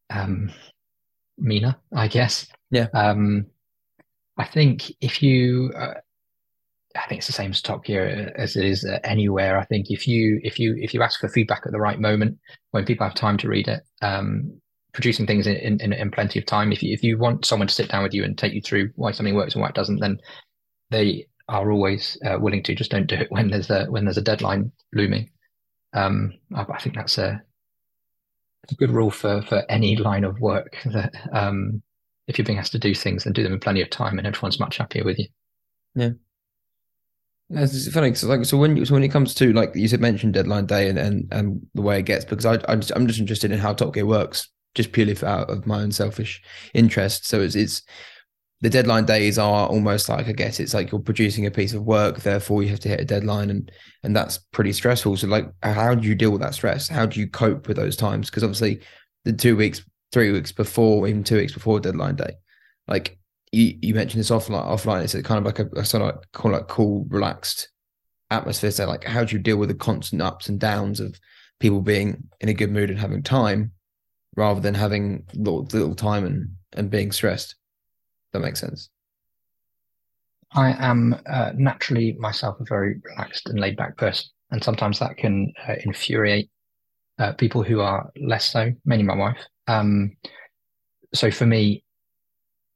[0.09, 0.51] um,
[1.37, 2.47] meaner, I guess.
[2.69, 2.87] Yeah.
[2.93, 3.45] Um,
[4.37, 5.93] I think if you, uh,
[6.95, 9.57] I think it's the same as Top Gear as it is anywhere.
[9.57, 12.37] I think if you if you if you ask for feedback at the right moment
[12.71, 14.59] when people have time to read it, um,
[14.93, 16.71] producing things in, in, in plenty of time.
[16.71, 18.91] If you if you want someone to sit down with you and take you through
[18.95, 20.19] why something works and why it doesn't, then
[20.91, 22.75] they are always uh, willing to.
[22.75, 25.29] Just don't do it when there's a when there's a deadline looming.
[25.93, 27.41] Um, I, I, think that's a,
[28.69, 30.77] a, good rule for for any line of work.
[30.85, 31.81] That um,
[32.27, 34.27] if you're being asked to do things, then do them in plenty of time, and
[34.27, 35.27] everyone's much happier with you.
[35.95, 36.11] Yeah.
[37.49, 40.33] It's funny so like so when so when it comes to like you said mentioned
[40.33, 43.19] deadline day and and, and the way it gets because I I'm just, I'm just
[43.19, 46.41] interested in how Top Gear works just purely for out of my own selfish
[46.73, 47.83] interest so it's it's
[48.63, 51.83] the deadline days are almost like I guess it's like you're producing a piece of
[51.83, 53.69] work, therefore you have to hit a deadline, and
[54.03, 55.17] and that's pretty stressful.
[55.17, 56.87] So like, how do you deal with that stress?
[56.87, 58.29] How do you cope with those times?
[58.29, 58.79] Because obviously,
[59.25, 59.83] the two weeks,
[60.13, 62.35] three weeks before, even two weeks before deadline day,
[62.87, 63.19] like
[63.51, 64.65] you, you mentioned this offline.
[64.65, 67.67] Offline, it's kind of like a, a sort of like, cool, like cool, relaxed
[68.31, 68.71] atmosphere.
[68.71, 71.19] So like, how do you deal with the constant ups and downs of
[71.59, 73.73] people being in a good mood and having time,
[74.35, 77.55] rather than having little, little time and and being stressed?
[78.31, 78.89] That makes sense.
[80.53, 85.17] I am uh, naturally myself a very relaxed and laid back person, and sometimes that
[85.17, 86.49] can uh, infuriate
[87.19, 89.39] uh, people who are less so, mainly my wife.
[89.67, 90.15] Um,
[91.13, 91.83] so for me,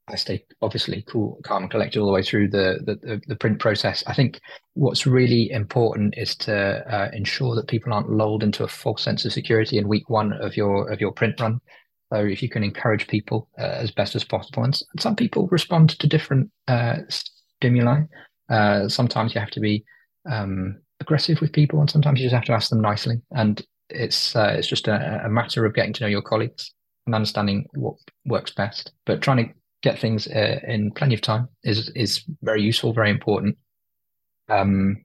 [0.09, 3.59] I stay obviously cool, calm, and collected all the way through the, the the, print
[3.59, 4.03] process.
[4.07, 4.39] I think
[4.73, 9.25] what's really important is to uh, ensure that people aren't lulled into a false sense
[9.25, 11.59] of security in week one of your of your print run.
[12.13, 15.89] So if you can encourage people uh, as best as possible, and some people respond
[15.99, 18.03] to different uh, stimuli.
[18.49, 19.83] Uh, sometimes you have to be
[20.29, 23.21] um, aggressive with people, and sometimes you just have to ask them nicely.
[23.31, 26.73] And it's uh, it's just a, a, matter of getting to know your colleagues
[27.05, 28.93] and understanding what works best.
[29.05, 29.53] But trying to
[29.87, 33.57] get things uh, in plenty of time is is very useful, very important.
[34.49, 35.03] Um,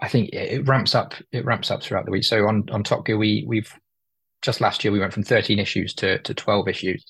[0.00, 1.14] I think it, ramps up.
[1.32, 2.24] It ramps up throughout the week.
[2.24, 3.72] So on on Top Gear, we we've
[4.42, 7.04] just last year we went from 13 issues to, to 12 issues.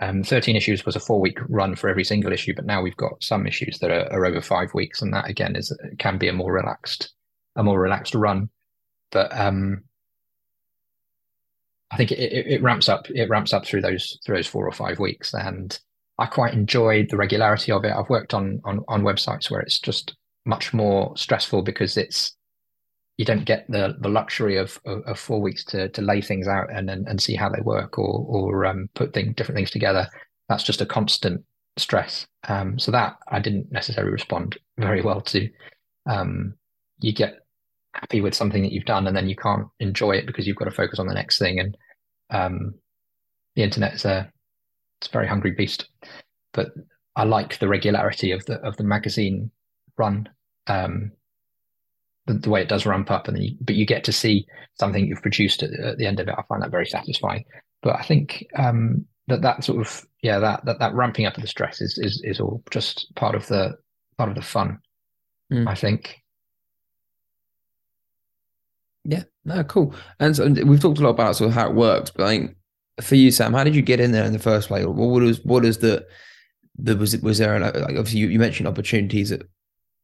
[0.00, 2.96] Um, 13 issues was a four week run for every single issue, but now we've
[2.96, 6.28] got some issues that are, are over five weeks, and that again is can be
[6.28, 7.12] a more relaxed,
[7.56, 8.48] a more relaxed run.
[9.12, 9.84] But um,
[11.90, 13.10] I think it, it, ramps up.
[13.10, 15.78] It ramps up through those through those four or five weeks, and
[16.18, 17.92] I quite enjoy the regularity of it.
[17.92, 22.36] I've worked on on on websites where it's just much more stressful because it's
[23.16, 26.46] you don't get the the luxury of of, of four weeks to to lay things
[26.46, 29.70] out and and, and see how they work or or um, put thing, different things
[29.70, 30.08] together.
[30.48, 31.44] That's just a constant
[31.76, 32.26] stress.
[32.48, 35.48] Um, so that I didn't necessarily respond very well to.
[36.08, 36.54] Um,
[37.00, 37.40] you get
[37.92, 40.66] happy with something that you've done and then you can't enjoy it because you've got
[40.66, 41.58] to focus on the next thing.
[41.58, 41.76] And
[42.30, 42.74] um,
[43.56, 44.30] the internet is a
[45.00, 45.88] it's a very hungry beast.
[46.52, 46.68] But
[47.16, 49.50] i like the regularity of the of the magazine
[49.96, 50.28] run
[50.66, 51.12] um,
[52.26, 54.46] the, the, way it does ramp up and you, but you get to see
[54.78, 56.34] something you've produced at, at, the end of it.
[56.38, 57.44] I find that very satisfying.
[57.82, 61.42] But i think um, that that sort of yeah that, that that ramping up of
[61.42, 63.76] the stress is is is all just part of the
[64.18, 64.78] part of the fun
[65.50, 65.66] mm.
[65.66, 66.16] i think
[69.04, 69.94] yeah, no, cool.
[70.18, 72.56] And so we've talked a lot about sort of how it works, but I think
[73.00, 74.84] for you, Sam, how did you get in there in the first place?
[74.86, 76.06] What was what is the
[76.76, 79.32] the was it was there like obviously you, you mentioned opportunities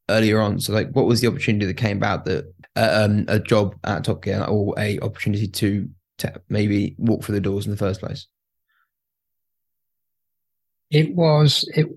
[0.09, 0.61] earlier on.
[0.61, 4.05] So like, what was the opportunity that came about that uh, um, a job at
[4.05, 8.01] Top Gear or a opportunity to, to maybe walk through the doors in the first
[8.01, 8.27] place?
[10.91, 11.89] It was it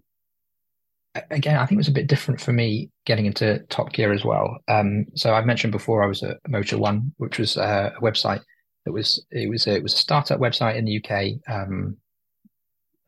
[1.15, 4.23] again, I think it was a bit different for me getting into Top Gear as
[4.23, 4.57] well.
[4.67, 8.41] Um, so I mentioned before I was at Motor1, which was uh, a website
[8.85, 11.97] that was it was a, it was a startup website in the UK um,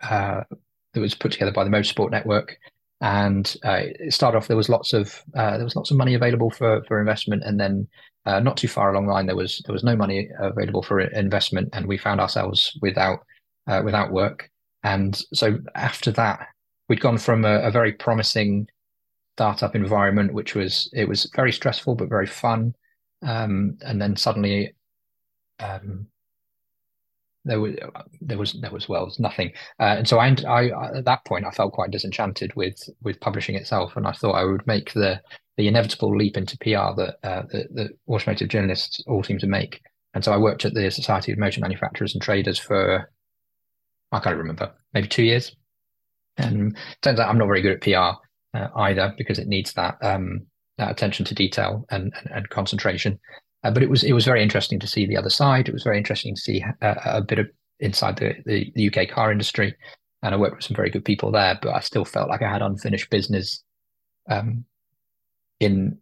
[0.02, 0.44] uh,
[0.94, 2.58] that was put together by the Motorsport Network.
[3.02, 4.48] And uh, it started off.
[4.48, 7.60] There was lots of uh, there was lots of money available for for investment, and
[7.60, 7.88] then
[8.28, 11.00] uh, not too far along the line there was there was no money available for
[11.00, 13.26] investment, and we found ourselves without
[13.68, 14.52] uh, without work.
[14.84, 16.48] And so after that,
[16.92, 18.68] we'd gone from a, a, very promising
[19.38, 22.76] startup environment, which was it was very stressful but very fun,
[23.26, 24.76] um, and then suddenly
[25.60, 26.06] um,
[27.46, 27.76] there was
[28.20, 31.46] there was there was well was nothing, uh, and so I, I at that point
[31.46, 35.22] I felt quite disenchanted with with publishing itself, and I thought I would make the
[35.56, 39.82] the inevitable leap into PR that uh, the, the automotive journalists all seem to make,
[40.14, 43.10] and so I worked at the Society of Motor Manufacturers and Traders for
[44.12, 45.56] I can't remember maybe two years
[46.38, 48.18] and turns out I'm not very good at PR
[48.58, 50.46] uh, either because it needs that um,
[50.78, 53.20] that attention to detail and and, and concentration.
[53.64, 55.68] Uh, but it was it was very interesting to see the other side.
[55.68, 57.48] It was very interesting to see a, uh, a bit of
[57.80, 59.76] inside the, the, the UK car industry,
[60.24, 61.58] and I worked with some very good people there.
[61.62, 63.64] But I still felt like I had unfinished business
[64.30, 64.66] um,
[65.60, 65.98] in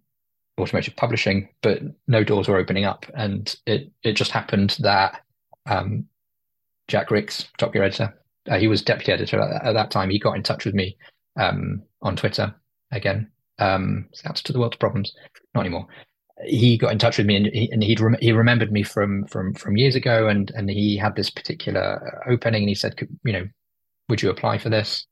[0.60, 5.22] automotive publishing, but no doors were opening up, and it it just happened that
[5.66, 6.06] um,
[6.88, 10.10] Jack Rix, Top Gear editor, uh, he was deputy editor at, at, that time.
[10.10, 10.98] He got in touch with me
[11.38, 12.54] um, on Twitter
[12.92, 13.30] again.
[13.58, 15.14] Um, shouts to the world's problems,
[15.54, 15.88] not anymore.
[16.46, 19.54] He got in touch with me and he and he'd he remembered me from from
[19.54, 23.46] from years ago and and he had this particular opening and he said, you know,
[24.08, 25.06] would you apply for this?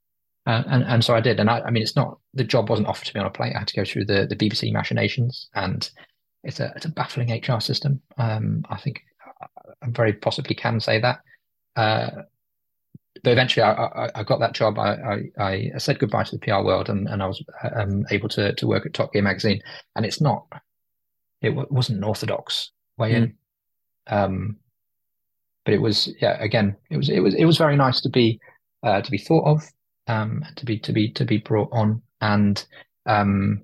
[0.45, 1.41] Uh, and and so I did.
[1.41, 3.53] And I, I mean, it's not the job wasn't offered to me on a plate.
[3.53, 5.89] I had to go through the the BBC machinations and
[6.45, 8.01] it's a it's a baffling HR system.
[8.17, 9.01] Um, I think
[9.41, 11.19] I very possibly can say that.
[11.75, 12.23] Uh,
[13.23, 14.77] but eventually I, I, I, got that job.
[14.79, 17.43] I, I, I, said goodbye to the PR world and, and I was
[17.75, 19.61] um, able to, to work at Top Gear magazine.
[19.95, 20.45] And it's not,
[21.41, 23.15] it w- wasn't an orthodox way mm.
[23.15, 23.33] in.
[24.07, 24.57] Um,
[25.65, 28.39] but it was, yeah, again, it was, it was, it was very nice to be,
[28.83, 29.63] uh, to be thought of,
[30.07, 32.01] um, to be, to be, to be brought on.
[32.21, 32.65] And,
[33.05, 33.63] um,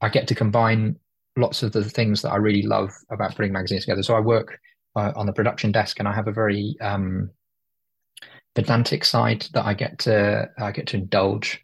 [0.00, 0.96] I get to combine
[1.36, 4.02] lots of the things that I really love about putting magazines together.
[4.02, 4.58] So I work
[4.94, 7.30] uh, on the production desk and I have a very, um,
[8.56, 11.62] pedantic side that I get to I get to indulge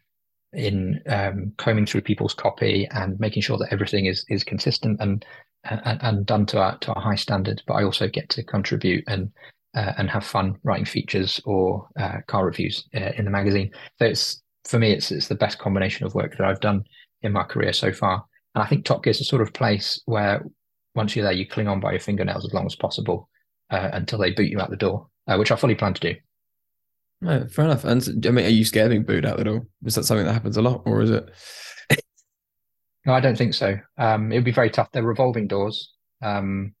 [0.53, 5.25] in um, combing through people's copy and making sure that everything is is consistent and
[5.65, 7.61] and, and done to a to a high standard.
[7.67, 9.31] But I also get to contribute and
[9.75, 13.71] uh, and have fun writing features or uh, car reviews uh, in the magazine.
[13.97, 16.83] So it's for me, it's it's the best combination of work that I've done
[17.23, 18.23] in my career so far.
[18.53, 20.45] And I think Top Gear is a sort of place where
[20.93, 23.29] once you're there, you cling on by your fingernails as long as possible
[23.71, 26.19] uh, until they boot you out the door, uh, which I fully plan to do.
[27.23, 27.85] No, fair enough.
[27.85, 29.65] And I mean, are you scared of being booed out at all?
[29.85, 31.29] Is that something that happens a lot, or is it?
[33.05, 33.77] no, I don't think so.
[33.97, 34.91] Um, it would be very tough.
[34.91, 36.75] They're revolving doors, um,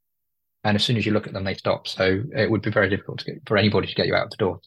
[0.65, 1.87] and as soon as you look at them, they stop.
[1.87, 4.35] So it would be very difficult to get, for anybody to get you out the
[4.35, 4.59] door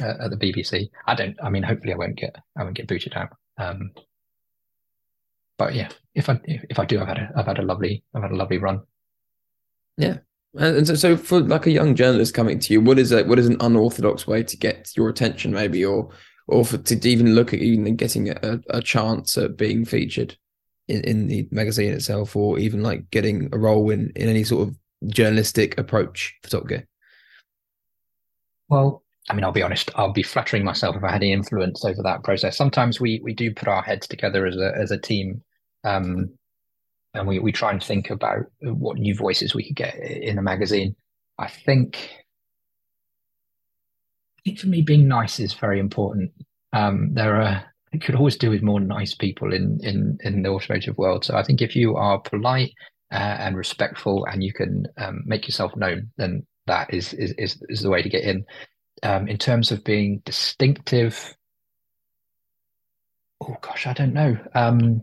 [0.00, 0.90] uh, at the BBC.
[1.08, 1.36] I don't.
[1.42, 2.36] I mean, hopefully, I won't get.
[2.56, 3.30] I won't get booted out.
[3.58, 3.90] Um,
[5.58, 8.22] but yeah, if I if I do, I've had a I've had a lovely I've
[8.22, 8.82] had a lovely run.
[9.96, 10.18] Yeah,
[10.54, 13.38] and so, so for like a young journalist coming to you, what is a, what
[13.38, 16.10] is an unorthodox way to get your attention, maybe, or
[16.48, 20.36] or for to even look at even getting a, a chance at being featured
[20.88, 24.68] in, in the magazine itself, or even like getting a role in in any sort
[24.68, 24.76] of
[25.06, 26.86] journalistic approach for Top Gear?
[28.68, 29.90] Well, I mean, I'll be honest.
[29.94, 32.56] I'll be flattering myself if I had any influence over that process.
[32.56, 35.42] Sometimes we we do put our heads together as a as a team,
[35.84, 36.30] um,
[37.14, 40.42] and we we try and think about what new voices we could get in a
[40.42, 40.94] magazine.
[41.38, 41.96] I think,
[44.38, 46.32] I think for me, being nice is very important.
[46.72, 50.50] Um, there are you could always do with more nice people in in in the
[50.50, 51.24] automotive world.
[51.24, 52.72] So I think if you are polite
[53.12, 57.62] uh, and respectful, and you can um, make yourself known, then that is is is,
[57.68, 58.44] is the way to get in
[59.02, 61.34] um, in terms of being distinctive.
[63.40, 64.36] Oh gosh, I don't know.
[64.54, 65.02] Um,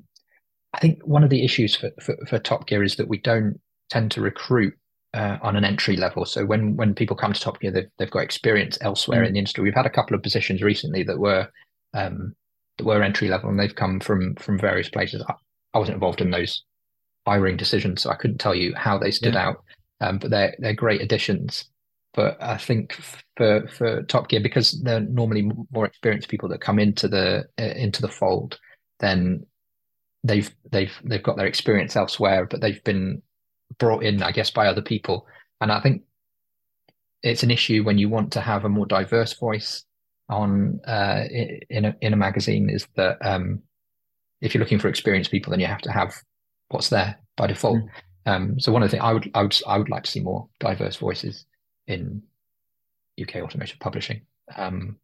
[0.74, 3.60] I think one of the issues for, for, for, Top Gear is that we don't
[3.90, 4.74] tend to recruit
[5.14, 6.26] uh, on an entry level.
[6.26, 9.28] So when when people come to Top Gear, they've, they've got experience elsewhere mm.
[9.28, 9.64] in the industry.
[9.64, 11.48] We've had a couple of positions recently that were
[11.94, 12.36] um,
[12.78, 15.24] that were entry level, and they've come from from various places.
[15.28, 15.34] I,
[15.74, 16.64] I, wasn't involved in those
[17.26, 19.48] hiring decisions, so I couldn't tell you how they stood yeah.
[19.48, 19.64] out.
[20.02, 21.66] Um, but they're they're great additions.
[22.14, 22.94] But I think
[23.38, 27.64] for for Top Gear, because they're normally more experienced people that come into the uh,
[27.64, 28.60] into the fold,
[29.00, 29.46] then
[30.28, 33.22] they've they've they've got their experience elsewhere, but they've been
[33.80, 35.28] brought in, I guess, by other people.
[35.62, 36.04] And I think
[37.24, 39.84] it's an issue when you want to have a more diverse voice
[40.30, 41.24] on uh,
[41.70, 42.70] in a in a magazine.
[42.70, 43.62] Is that um,
[44.42, 46.16] if you're looking for experienced people, then you have to have
[46.70, 47.78] what's there by default.
[47.78, 47.90] Mm.
[48.26, 50.20] Um, so one of the things I would I would I would like to see
[50.20, 51.46] more diverse voices
[51.88, 52.22] in
[53.22, 54.22] UK automotive publishing.
[54.56, 54.98] Um,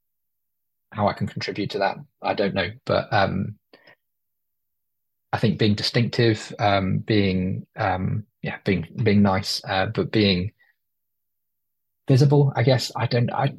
[0.92, 3.56] how I can contribute to that, I don't know, but um,
[5.34, 10.52] I think being distinctive, um, being um, yeah, being being nice, uh, but being
[12.08, 12.54] visible.
[12.56, 13.34] I guess I don't.
[13.34, 13.56] I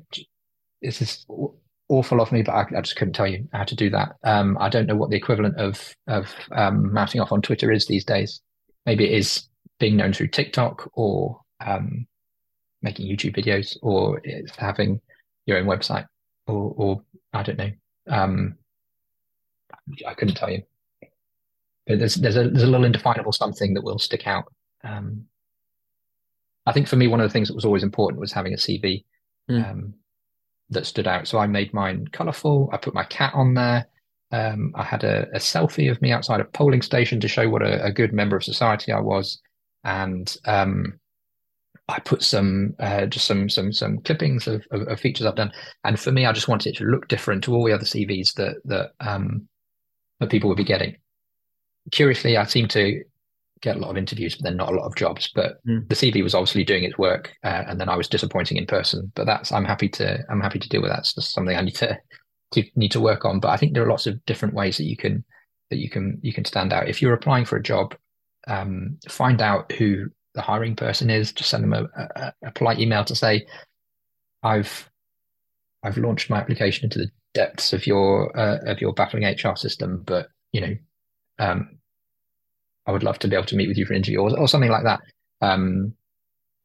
[0.80, 1.26] this is
[1.88, 4.14] awful of me, but I, I, just couldn't tell you how to do that.
[4.22, 7.86] Um, I don't know what the equivalent of of um, mounting off on Twitter is
[7.86, 8.40] these days.
[8.86, 9.48] Maybe it is
[9.80, 12.06] being known through TikTok or um,
[12.82, 15.00] making YouTube videos or it's having
[15.46, 16.06] your own website
[16.46, 17.02] or, or
[17.32, 17.70] I don't know.
[18.08, 18.58] Um,
[20.06, 20.62] I couldn't tell you.
[21.87, 24.53] But there's there's a there's a little indefinable something that will stick out.
[24.82, 25.26] Um,
[26.66, 28.57] I think for me, one of the things that was always important was having a
[28.57, 29.05] CV
[29.51, 29.70] mm.
[29.70, 29.95] um,
[30.70, 31.28] that stood out.
[31.28, 32.70] So I made mine colourful.
[32.72, 33.87] I put my cat on there.
[34.32, 37.62] Um, I had a, a, selfie of me outside a polling station to show what
[37.62, 39.41] a, a good member of society I was,
[39.85, 40.99] and um,
[41.89, 45.53] I put some uh, just some some some clippings of, of, of, features I've done,
[45.85, 48.35] and for me, I just wanted it to look different to all the other CVs
[48.35, 49.47] that that um,
[50.18, 50.97] that people would be getting.
[51.91, 53.03] Curiously, I seem to
[53.61, 55.30] get a lot of interviews, but then not a lot of jobs.
[55.35, 55.89] But mm.
[55.89, 59.11] the CV was obviously doing its work, uh, and then I was disappointing in person.
[59.14, 61.01] But that's I'm happy to I'm happy to deal with that.
[61.01, 61.99] It's just something I need to,
[62.53, 63.41] to need to work on.
[63.41, 65.24] But I think there are lots of different ways that you can
[65.70, 66.89] that you can you can stand out.
[66.89, 67.95] If you're applying for a job,
[68.47, 71.32] um, find out who the hiring person is.
[71.32, 73.47] Just send them a, a, a polite email to say,
[74.43, 74.91] "I've
[75.82, 80.03] I've launched my application into the depths of your uh, of your baffling HR system,
[80.05, 80.74] but you know,
[81.39, 81.78] um,
[82.87, 84.49] I would love to be able to meet with you for an interview or, or
[84.49, 85.01] something like that.
[85.41, 85.95] Um,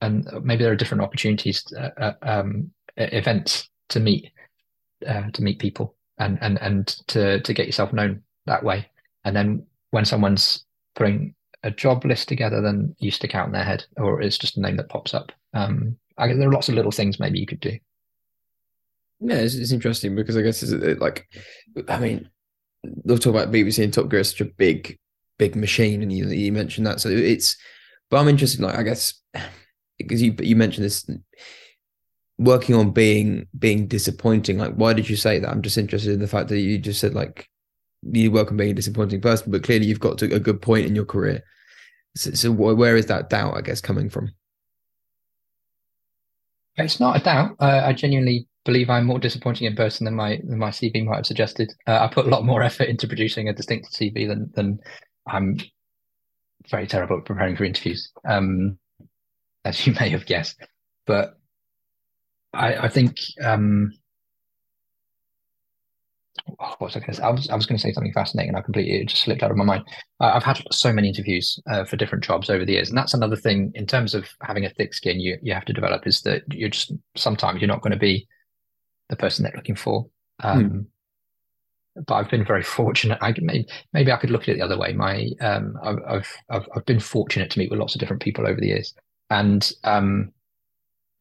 [0.01, 4.31] and maybe there are different opportunities, uh, uh, um, events to meet
[5.07, 8.89] uh, to meet people and and and to to get yourself known that way.
[9.23, 10.65] And then when someone's
[10.95, 14.57] putting a job list together, then you stick out in their head, or it's just
[14.57, 15.31] a name that pops up.
[15.53, 17.77] Um, I guess there are lots of little things maybe you could do.
[19.19, 21.27] Yeah, it's, it's interesting because I guess it's like,
[21.89, 22.29] I mean,
[22.83, 24.97] they'll talk about BBC and Top Gear is such a big,
[25.37, 27.57] big machine, and you you mentioned that, so it's.
[28.09, 29.13] But I'm interested, like I guess,
[29.97, 31.09] because you you mentioned this
[32.37, 34.57] working on being being disappointing.
[34.57, 35.49] Like, why did you say that?
[35.49, 37.47] I'm just interested in the fact that you just said like
[38.01, 40.85] you work on being a disappointing person, but clearly you've got to a good point
[40.85, 41.43] in your career.
[42.15, 44.31] So, so where is that doubt, I guess, coming from?
[46.77, 47.55] It's not a doubt.
[47.59, 51.17] Uh, I genuinely believe I'm more disappointing in person than my than my CV might
[51.17, 51.71] have suggested.
[51.87, 54.79] Uh, I put a lot more effort into producing a distinct CV than than
[55.27, 55.57] I'm
[56.69, 58.77] very terrible at preparing for interviews, um,
[59.65, 60.61] as you may have guessed.
[61.05, 61.35] But
[62.53, 63.91] I, I think um,
[66.59, 67.23] oh, what was I going to say?
[67.23, 69.51] I was, I was going to say something fascinating and I completely just slipped out
[69.51, 69.83] of my mind.
[70.19, 73.13] Uh, I've had so many interviews uh, for different jobs over the years, and that's
[73.13, 76.21] another thing in terms of having a thick skin you you have to develop is
[76.21, 78.27] that you're just sometimes you're not going to be
[79.09, 80.07] the person they're looking for.
[80.41, 80.79] Um, hmm.
[82.07, 83.17] But I've been very fortunate.
[83.21, 84.93] I maybe, maybe I could look at it the other way.
[84.93, 88.59] My um, I've, I've I've been fortunate to meet with lots of different people over
[88.59, 88.93] the years,
[89.29, 90.31] and um,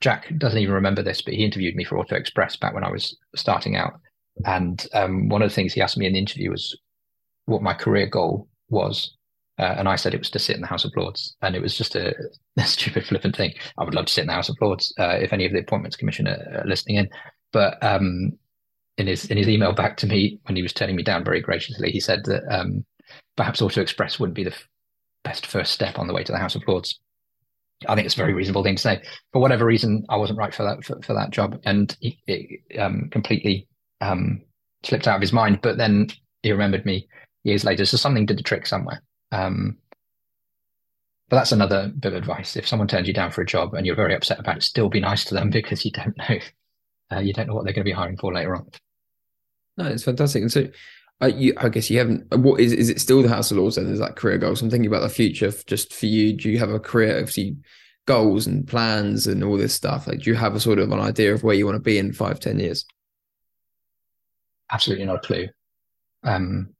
[0.00, 2.90] Jack doesn't even remember this, but he interviewed me for Auto Express back when I
[2.90, 3.94] was starting out
[4.44, 6.76] and um, one of the things he asked me in the interview was
[7.46, 9.14] what my career goal was.
[9.58, 11.36] Uh, and I said it was to sit in the House of Lords.
[11.42, 12.14] And it was just a,
[12.56, 13.54] a stupid, flippant thing.
[13.76, 15.60] I would love to sit in the House of Lords uh, if any of the
[15.60, 17.08] Appointments Commission are, are listening in.
[17.52, 18.38] But um,
[18.96, 21.40] in his in his email back to me when he was turning me down very
[21.40, 22.84] graciously, he said that um,
[23.36, 24.68] perhaps Auto Express wouldn't be the f-
[25.24, 27.00] best first step on the way to the House of Lords.
[27.86, 29.02] I think it's a very reasonable thing to say.
[29.32, 32.78] For whatever reason, I wasn't right for that for, for that job, and he, it
[32.78, 33.68] um, completely
[34.00, 34.42] um,
[34.82, 35.60] slipped out of his mind.
[35.62, 36.08] But then
[36.42, 37.08] he remembered me
[37.44, 39.02] years later, so something did the trick somewhere.
[39.30, 39.78] Um,
[41.28, 42.56] but that's another bit of advice.
[42.56, 44.88] If someone turns you down for a job and you're very upset about it, still
[44.88, 46.38] be nice to them because you don't know
[47.12, 48.66] uh, you don't know what they're going to be hiring for later on.
[49.76, 50.42] No, it's fantastic.
[50.42, 50.68] And so,
[51.22, 52.36] uh, you, I guess you haven't.
[52.36, 53.76] What is is it still the House of Lords?
[53.76, 54.62] Then is that career goals?
[54.62, 55.52] I'm thinking about the future.
[55.66, 57.18] Just for you, do you have a career?
[57.18, 57.56] Obviously,
[58.06, 60.06] goals and plans and all this stuff.
[60.06, 61.98] Like, do you have a sort of an idea of where you want to be
[61.98, 62.84] in five, ten years?
[64.70, 65.48] Absolutely not a clue.
[66.24, 66.74] Um,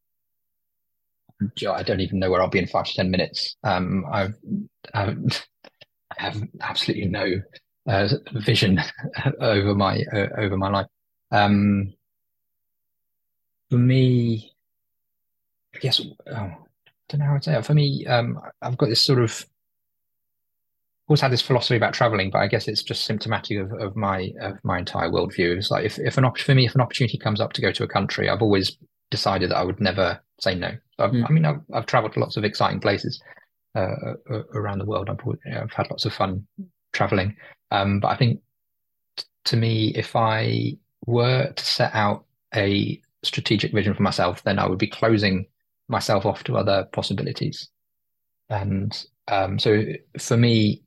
[1.69, 3.57] I don't even know where I'll be in five to ten minutes.
[3.63, 4.35] Um, I've,
[4.93, 5.19] I've
[6.19, 7.43] I have absolutely no
[7.89, 8.81] uh, vision
[9.41, 10.87] over my uh, over my life.
[11.31, 11.95] Um,
[13.71, 14.53] for me,
[15.75, 16.57] I guess oh, I
[17.09, 17.67] don't know how to say it.
[17.67, 19.45] For me, um, I've got this sort of
[21.09, 24.33] always had this philosophy about traveling, but I guess it's just symptomatic of, of my
[24.41, 25.57] of my entire worldview.
[25.57, 27.73] It's like if, if an op- for me, if an opportunity comes up to go
[27.73, 28.77] to a country, I've always
[29.11, 30.73] decided that I would never say no.
[31.01, 31.25] Mm.
[31.29, 33.23] I mean, I've, I've traveled to lots of exciting places
[33.75, 34.15] uh,
[34.55, 35.09] around the world.
[35.09, 35.21] I've,
[35.57, 36.47] I've, had lots of fun
[36.93, 37.37] traveling.
[37.71, 38.41] Um, but I think
[39.17, 44.59] t- to me, if I were to set out a strategic vision for myself, then
[44.59, 45.47] I would be closing
[45.89, 47.69] myself off to other possibilities.
[48.49, 49.85] And um, so
[50.19, 50.83] for me,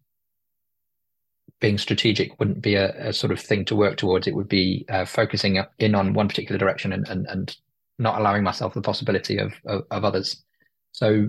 [1.59, 4.25] being strategic wouldn't be a, a, sort of thing to work towards.
[4.25, 7.55] It would be uh, focusing in on one particular direction and, and, and
[7.99, 10.43] not allowing myself the possibility of, of, of others.
[10.91, 11.27] So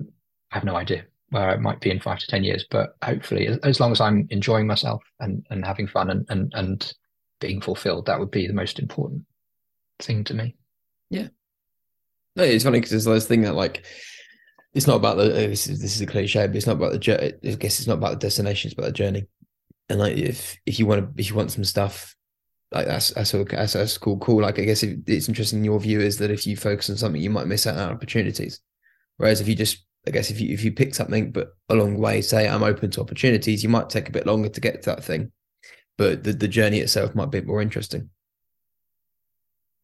[0.51, 3.47] I have no idea where I might be in five to ten years, but hopefully,
[3.63, 6.93] as, long as I'm enjoying myself and, and having fun and, and and
[7.41, 9.23] being fulfilled, that would be the most important
[9.99, 10.55] thing to me.
[11.09, 11.27] Yeah,
[12.35, 13.85] no, it's funny because there's this thing that like
[14.73, 16.93] it's not about the uh, this is, this is a cliche, but it's not about
[16.93, 17.35] the.
[17.43, 19.25] I guess it's not about the destination; it's about the journey.
[19.89, 22.15] And like if if you want to if you want some stuff
[22.71, 24.41] like that's that's that's, that's cool cool.
[24.41, 27.21] Like I guess it's interesting in your view is that if you focus on something,
[27.21, 28.59] you might miss out on opportunities.
[29.17, 31.99] Whereas if you just I guess if you if you pick something, but along the
[31.99, 34.89] way say I'm open to opportunities, you might take a bit longer to get to
[34.89, 35.31] that thing,
[35.97, 38.09] but the the journey itself might be more interesting.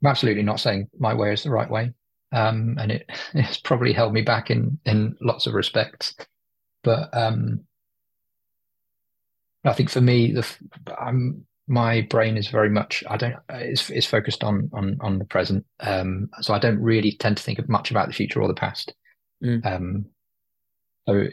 [0.02, 1.94] I'm absolutely not saying my way is the right way,
[2.34, 6.16] um, and it it's probably held me back in in lots of respects.
[6.84, 7.62] But um,
[9.64, 10.46] I think for me, the
[11.00, 15.26] I'm my brain is very much I don't is is focused on on on the
[15.26, 18.50] present, um, so I don't really tend to think of much about the future or
[18.50, 18.94] the past.
[19.44, 19.66] Mm.
[19.66, 20.06] Um,
[21.08, 21.28] so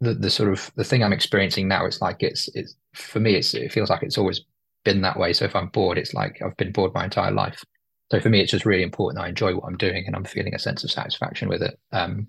[0.00, 3.34] the the sort of the thing I'm experiencing now, it's like it's it's for me,
[3.34, 4.42] it's it feels like it's always
[4.84, 5.32] been that way.
[5.32, 7.64] So if I'm bored, it's like I've been bored my entire life.
[8.10, 10.54] So for me, it's just really important I enjoy what I'm doing and I'm feeling
[10.54, 12.26] a sense of satisfaction with it um,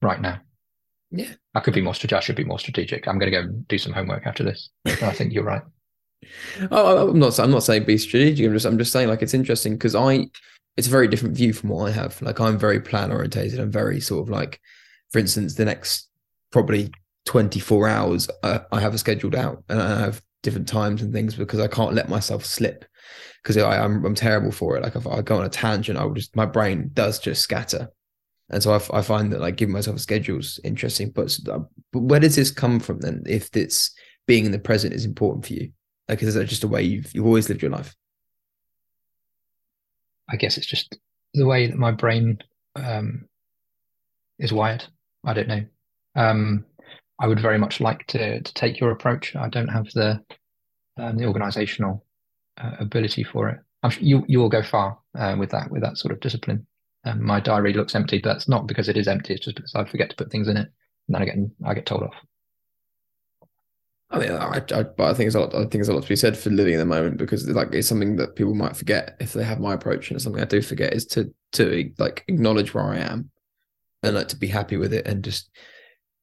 [0.00, 0.40] right now.
[1.10, 2.18] Yeah, I could be more strategic.
[2.18, 3.06] I should be more strategic.
[3.08, 4.70] I'm going to go do some homework after this.
[4.86, 5.62] I think you're right.
[6.70, 7.40] Oh, I'm not.
[7.40, 8.46] I'm not saying be strategic.
[8.46, 8.66] I'm just.
[8.66, 10.26] I'm just saying like it's interesting because I
[10.76, 12.20] it's a very different view from what I have.
[12.22, 13.58] Like I'm very plan orientated.
[13.58, 14.60] I'm very sort of like,
[15.10, 16.08] for instance, the next
[16.50, 16.90] probably
[17.26, 21.34] 24 hours uh, I have a scheduled out and I have different times and things
[21.34, 22.84] because I can't let myself slip
[23.42, 24.82] because I'm I'm terrible for it.
[24.82, 27.88] Like if I go on a tangent, I will just my brain does just scatter,
[28.48, 31.10] and so I, I find that like giving myself a schedule is interesting.
[31.10, 31.60] But, uh,
[31.92, 33.22] but where does this come from then?
[33.26, 33.92] If it's
[34.26, 35.72] being in the present is important for you,
[36.08, 37.94] like is that just a way you've you've always lived your life?
[40.30, 40.96] I guess it's just
[41.34, 42.38] the way that my brain
[42.76, 43.28] um,
[44.38, 44.84] is wired.
[45.24, 45.64] I don't know.
[46.16, 46.64] Um,
[47.20, 49.36] I would very much like to to take your approach.
[49.36, 50.22] I don't have the
[50.96, 52.00] um, the organisational
[52.58, 53.58] uh, ability for it.
[53.82, 56.66] I'm sure you you will go far uh, with that with that sort of discipline.
[57.04, 59.34] Um, my diary looks empty, but that's not because it is empty.
[59.34, 60.68] It's just because I forget to put things in it,
[61.08, 62.14] and then I get I get told off.
[64.12, 65.54] I mean, I, I, but I think it's a lot.
[65.54, 67.72] I think there's a lot to be said for living in the moment because like
[67.72, 70.46] it's something that people might forget if they have my approach, and it's something I
[70.46, 73.30] do forget is to to like acknowledge where I am,
[74.02, 75.50] and like to be happy with it, and just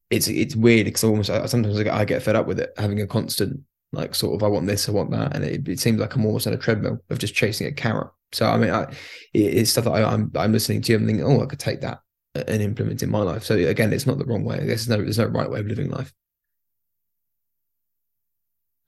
[0.10, 3.02] it's it's weird because almost sometimes I get, I get fed up with it having
[3.02, 3.62] a constant
[3.94, 6.26] like sort of I want this, I want that, and it, it seems like I'm
[6.26, 8.10] almost on a treadmill of just chasing a carrot.
[8.34, 8.94] So I mean, I,
[9.34, 10.96] it's stuff that I, am I'm, I'm listening to.
[10.96, 12.00] I'm thinking, oh, I could take that
[12.36, 13.44] and implement in my life.
[13.44, 14.60] So again, it's not the wrong way.
[14.62, 16.14] There's no there's no right way of living life.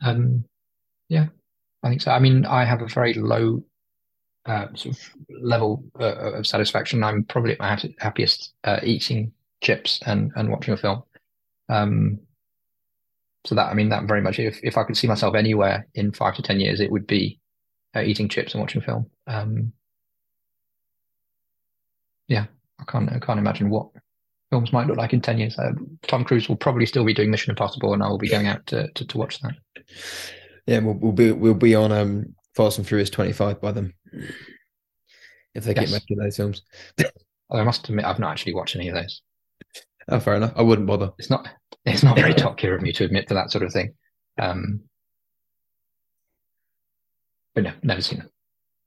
[0.01, 0.45] Um,
[1.09, 1.27] yeah,
[1.83, 2.11] I think so.
[2.11, 3.63] I mean, I have a very low
[4.45, 5.09] uh, sort of
[5.41, 7.03] level uh, of satisfaction.
[7.03, 9.31] I'm probably at my happiest uh, eating
[9.61, 11.03] chips and and watching a film.
[11.67, 12.19] Um,
[13.45, 14.39] so that I mean that very much.
[14.39, 17.39] If if I could see myself anywhere in five to ten years, it would be
[17.95, 19.09] uh, eating chips and watching film.
[19.27, 19.73] Um,
[22.27, 22.45] yeah,
[22.79, 23.89] I can't I can't imagine what
[24.49, 25.57] films might look like in ten years.
[25.57, 25.71] Uh,
[26.03, 28.65] Tom Cruise will probably still be doing Mission Impossible, and I will be going out
[28.67, 29.53] to to, to watch that.
[30.65, 33.93] Yeah, we'll, we'll be we'll be on um Fast and Furious twenty five by then,
[35.55, 35.85] if they yes.
[35.85, 36.63] keep making those films.
[37.51, 39.21] I must admit, I've not actually watched any of those.
[40.07, 40.53] Oh, fair enough.
[40.55, 41.11] I wouldn't bother.
[41.17, 41.47] It's not.
[41.85, 43.93] It's not very top tier of me to admit to that sort of thing.
[44.37, 44.81] Um,
[47.53, 48.29] but no, never seen them.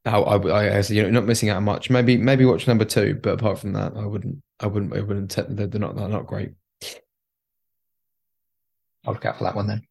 [0.05, 1.89] I, I, I see you're not missing out much.
[1.89, 5.31] Maybe, maybe watch number two, but apart from that, I wouldn't, I wouldn't, I wouldn't.
[5.35, 6.53] They're, they're not, they're not great.
[9.05, 9.83] I'll look out for that one then.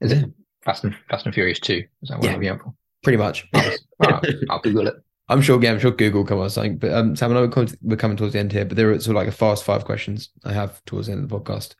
[0.00, 0.30] Is it
[0.64, 1.84] Fast and Fast and Furious Two?
[2.02, 2.74] Is that what yeah, for?
[3.02, 3.46] Pretty much.
[4.00, 4.94] I'll, I'll Google it.
[5.28, 6.76] I'm sure, yeah, I'm sure Google will come up with something.
[6.76, 9.16] But um, Sam, I know we're coming towards the end here, but there are sort
[9.16, 11.74] of like a fast five questions I have towards the end of the podcast.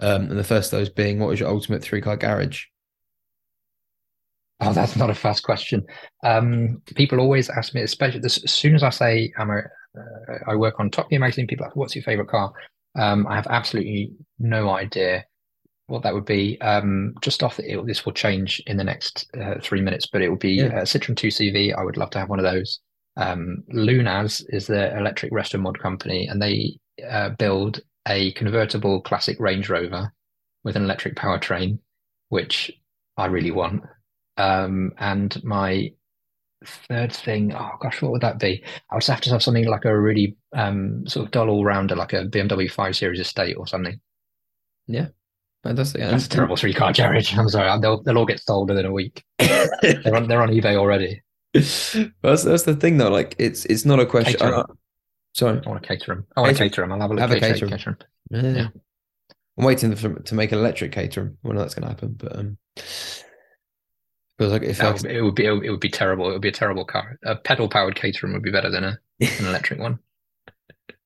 [0.00, 2.64] Um, and the first of those being, what is your ultimate three car garage?
[4.66, 5.86] Oh, that's not a fast question.
[6.22, 9.58] Um, people always ask me, especially as soon as I say I'm a,
[9.98, 11.46] uh, I work on Top Gear magazine.
[11.46, 12.52] People ask, "What's your favorite car?"
[12.94, 15.24] Um, I have absolutely no idea
[15.86, 16.60] what that would be.
[16.60, 20.22] Um, just off the, it, this will change in the next uh, three minutes, but
[20.22, 20.66] it will be yeah.
[20.66, 21.76] uh, Citroen 2CV.
[21.76, 22.80] I would love to have one of those.
[23.16, 29.38] Um, Lunaz is the electric resto mod company, and they uh, build a convertible classic
[29.40, 30.12] Range Rover
[30.64, 31.78] with an electric powertrain,
[32.28, 32.70] which
[33.16, 33.82] I really want.
[34.36, 35.92] Um, and my
[36.64, 38.62] third thing, oh gosh, what would that be?
[38.90, 41.96] I would have to have something like a really um, sort of dull all rounder,
[41.96, 44.00] like a BMW 5 Series Estate or something.
[44.86, 45.08] Yeah.
[45.62, 46.00] Fantastic.
[46.00, 47.34] That's a terrible three car garage.
[47.38, 47.80] I'm sorry.
[47.80, 49.24] They'll, they'll all get sold within a week.
[49.38, 51.22] they're, on, they're on eBay already.
[51.52, 53.10] that's that's the thing though.
[53.10, 54.40] Like it's it's not a question.
[54.40, 54.62] I,
[55.34, 56.24] sorry, I want to Caterham.
[56.36, 56.92] I want to Caterham.
[56.92, 57.20] I'll have a look.
[57.20, 57.98] Have a cater, cater
[58.30, 58.44] them.
[58.44, 58.62] Yeah.
[58.62, 58.68] yeah.
[59.58, 61.38] I'm waiting for, to make an electric Caterham.
[61.42, 62.58] When that's going to happen, but um,
[64.40, 66.30] feels like if would, it would be it would be terrible.
[66.30, 67.18] It would be a terrible car.
[67.24, 69.98] A pedal powered Caterham would be better than a an electric one.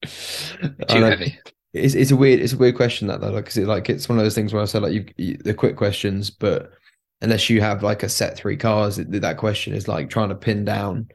[0.05, 1.37] Too heavy.
[1.73, 4.09] It's it's a weird it's a weird question that though, like, cause it, like it's
[4.09, 6.71] one of those things where I said like you, you the quick questions, but
[7.23, 10.65] unless you have like a set three cars, that question is like trying to pin
[10.65, 11.09] down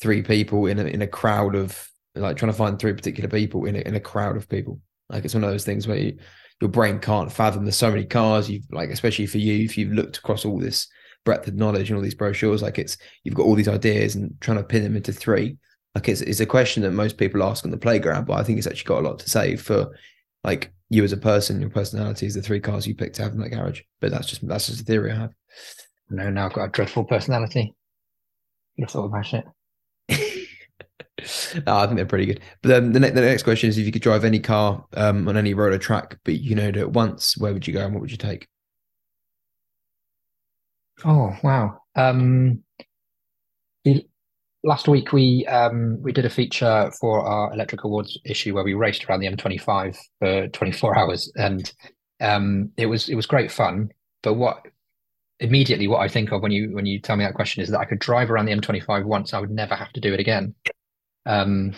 [0.00, 3.64] three people in a, in a crowd of like trying to find three particular people
[3.64, 4.80] in a, in a crowd of people.
[5.08, 6.18] Like it's one of those things where you,
[6.60, 7.64] your brain can't fathom.
[7.64, 8.48] There's so many cars.
[8.48, 10.86] You've like, especially for you, if you've looked across all this
[11.26, 14.34] breadth of knowledge and all these brochures, like it's you've got all these ideas and
[14.40, 15.58] trying to pin them into three.
[15.94, 18.56] Like it's it's a question that most people ask on the playground, but I think
[18.56, 19.90] it's actually got a lot to say for
[20.44, 23.32] like you as a person, your personality is the three cars you picked to have
[23.32, 23.82] in that garage.
[24.00, 25.32] But that's just that's just a theory I have.
[26.08, 27.74] No, now I've got a dreadful personality.
[28.76, 29.44] You thought about it.
[31.66, 32.40] no, I think they're pretty good.
[32.62, 35.26] But then the, ne- the next question is: if you could drive any car um,
[35.26, 37.84] on any road or track, but you know do it once, where would you go
[37.84, 38.46] and what would you take?
[41.04, 41.80] Oh wow!
[41.94, 42.62] Um,
[44.64, 48.74] last week we um, we did a feature for our electric awards issue where we
[48.74, 51.72] raced around the M25 for 24 hours, and
[52.20, 53.90] um, it was it was great fun.
[54.22, 54.66] But what
[55.40, 57.80] immediately what I think of when you when you tell me that question is that
[57.80, 60.54] I could drive around the M25 once, I would never have to do it again.
[61.24, 61.74] Um,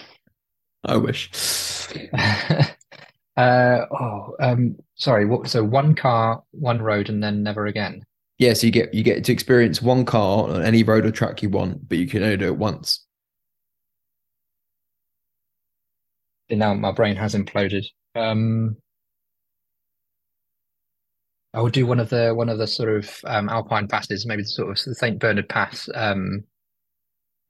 [0.84, 1.30] I wish.
[3.36, 5.26] uh, oh, um, sorry.
[5.26, 5.48] What?
[5.48, 8.04] So one car, one road, and then never again.
[8.38, 11.42] Yeah, so you get you get to experience one car on any road or track
[11.42, 13.04] you want, but you can only do it once.
[16.48, 17.84] And now my brain has imploded.
[18.14, 18.76] Um,
[21.52, 24.42] I would do one of the one of the sort of um, alpine passes, maybe
[24.42, 26.44] the sort of the Saint Bernard Pass, um,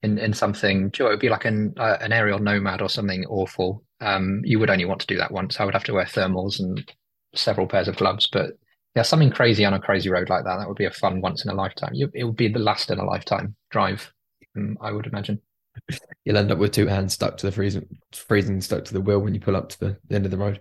[0.03, 0.91] in in something.
[0.99, 3.85] it would be like an uh, an Ariel Nomad or something awful.
[4.01, 5.61] Um, you would only want to do that once.
[5.61, 6.91] I would have to wear thermals and
[7.35, 8.53] several pairs of gloves, but
[8.95, 10.59] yeah, something crazy on a crazy road like that.
[10.59, 11.93] That would be a fun once in a lifetime.
[11.95, 14.13] It would be the last in a lifetime drive.
[14.57, 15.41] Um, I would imagine.
[16.25, 19.21] You'll end up with two hands stuck to the freezing, freezing stuck to the wheel
[19.21, 20.61] when you pull up to the, the end of the road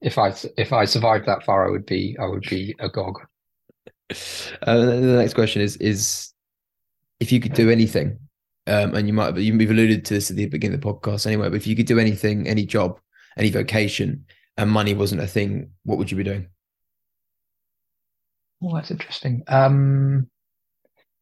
[0.00, 3.20] if I if I survived that far, I would be I would be agog.
[4.62, 6.32] Uh, the next question is is
[7.18, 8.16] if you could do anything,
[8.68, 11.26] um, and you might have, you've alluded to this at the beginning of the podcast
[11.26, 13.00] anyway, but if you could do anything, any job,
[13.36, 14.24] any vocation,
[14.56, 16.48] and money wasn't a thing, what would you be doing?
[18.62, 19.42] Oh, that's interesting.
[19.48, 20.28] Um,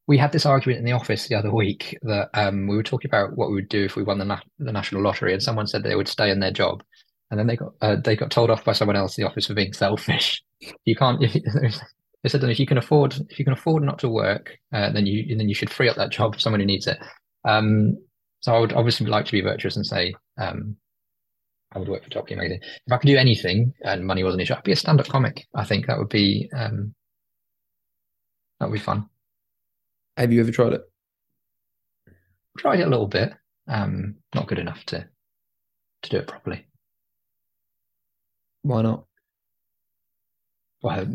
[0.07, 3.11] we had this argument in the office the other week that um, we were talking
[3.11, 5.67] about what we would do if we won the, na- the national lottery, and someone
[5.67, 6.83] said they would stay in their job
[7.31, 9.47] and then they got uh, they got told off by someone else in the office
[9.47, 10.43] for being selfish.
[10.87, 11.21] You can't.
[12.23, 14.91] they said that if you can afford if you can afford not to work, uh,
[14.93, 16.97] then you then you should free up that job for someone who needs it.
[17.47, 17.99] Um,
[18.41, 20.77] so I would obviously like to be virtuous and say um,
[21.75, 22.61] I would work for Top Gear Magazine.
[22.63, 25.47] If I could do anything and money wasn't an issue, I'd be a stand-up comic.
[25.55, 26.95] I think that would be um,
[28.61, 29.09] that would be fun.
[30.17, 30.83] Have you ever tried it?
[32.59, 33.33] Tried it a little bit.
[33.67, 35.09] Um, not good enough to
[36.03, 36.67] to do it properly.
[38.63, 39.07] Why not?
[40.83, 41.07] Well,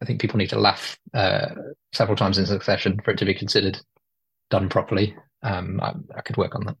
[0.00, 1.48] I think people need to laugh uh,
[1.92, 3.80] several times in succession for it to be considered
[4.50, 5.16] done properly.
[5.42, 6.76] Um, I, I could work on that.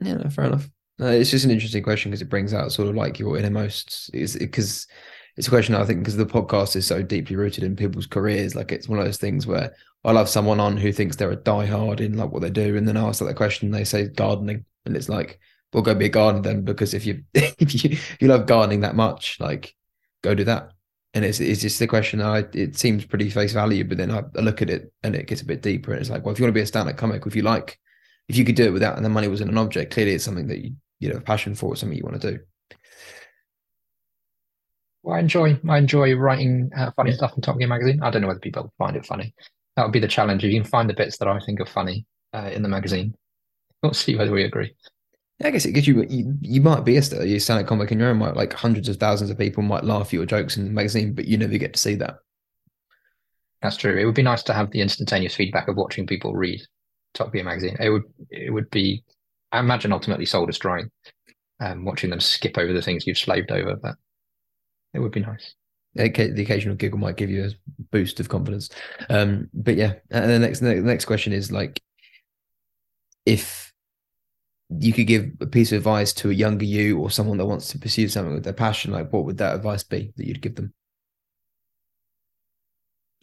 [0.00, 0.68] Yeah, no, fair enough.
[0.98, 4.10] It's just an interesting question because it brings out sort of like your innermost.
[4.12, 4.86] Is because
[5.36, 8.56] it's a question I think because the podcast is so deeply rooted in people's careers.
[8.56, 9.72] Like it's one of those things where
[10.04, 12.86] I'll have someone on who thinks they're a diehard in like what they do, and
[12.86, 15.38] then I ask that question, they say gardening, and it's like,
[15.72, 18.96] well, go be a gardener then because if you if you you love gardening that
[18.96, 19.74] much, like
[20.22, 20.72] go do that.
[21.14, 22.20] And it's it's just the question.
[22.20, 25.26] I it seems pretty face value, but then I, I look at it and it
[25.26, 26.96] gets a bit deeper, and it's like, well, if you want to be a stand-up
[26.96, 27.78] comic, if you like,
[28.28, 30.48] if you could do it without and the money wasn't an object, clearly it's something
[30.48, 32.38] that you you know passion for, something you want to do.
[35.02, 37.16] Well, I enjoy I enjoy writing uh, funny yeah.
[37.16, 38.02] stuff in Top Gear magazine.
[38.02, 39.34] I don't know whether people find it funny.
[39.76, 40.44] That would be the challenge.
[40.44, 43.14] If you can find the bits that I think are funny uh, in the magazine,
[43.82, 44.74] we'll see whether we agree.
[45.38, 47.92] Yeah, I guess it gives you, you, you might be a you stand up comic
[47.92, 48.34] in your own right.
[48.34, 51.26] Like hundreds of thousands of people might laugh at your jokes in the magazine, but
[51.26, 52.16] you never get to see that.
[53.62, 53.96] That's true.
[53.96, 56.60] It would be nice to have the instantaneous feedback of watching people read
[57.14, 57.76] Top Gear magazine.
[57.78, 59.04] It would it would be,
[59.52, 60.90] I imagine, ultimately soul destroying.
[61.60, 63.96] Um, watching them skip over the things you've slaved over, but
[64.94, 65.54] it would be nice.
[65.94, 67.50] The occasional giggle might give you a
[67.90, 68.68] boost of confidence.
[69.08, 71.82] Um, but yeah, and the next the next question is like,
[73.26, 73.72] if
[74.70, 77.68] you could give a piece of advice to a younger you or someone that wants
[77.70, 80.54] to pursue something with their passion, like what would that advice be that you'd give
[80.54, 80.72] them?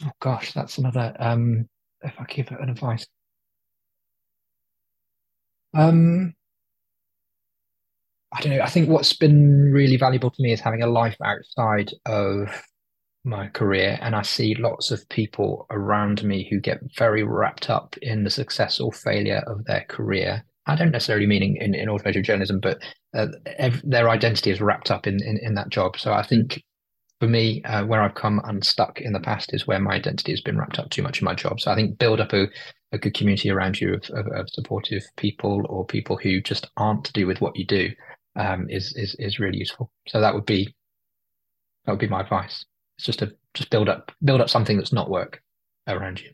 [0.04, 1.16] Oh gosh, that's another.
[1.20, 1.70] Um,
[2.02, 3.08] if I give an advice,
[5.76, 6.34] um,
[8.34, 8.64] I don't know.
[8.64, 12.50] I think what's been really valuable to me is having a life outside of
[13.26, 13.98] my career.
[14.02, 18.30] And I see lots of people around me who get very wrapped up in the
[18.30, 20.46] success or failure of their career.
[20.68, 22.82] I don't necessarily mean in, in automotive journalism, but
[23.14, 25.98] uh, ev- their identity is wrapped up in, in, in, that job.
[25.98, 26.62] So I think
[27.20, 30.42] for me, uh, where I've come unstuck in the past is where my identity has
[30.42, 31.60] been wrapped up too much in my job.
[31.60, 32.48] So I think build up a,
[32.96, 37.06] a good community around you of, of, of supportive people or people who just aren't
[37.06, 37.90] to do with what you do
[38.36, 39.92] um, is is is really useful.
[40.08, 40.74] So that would be
[41.86, 42.66] that would be my advice.
[42.98, 45.42] It's just to just build up build up something that's not work
[45.88, 46.32] around you.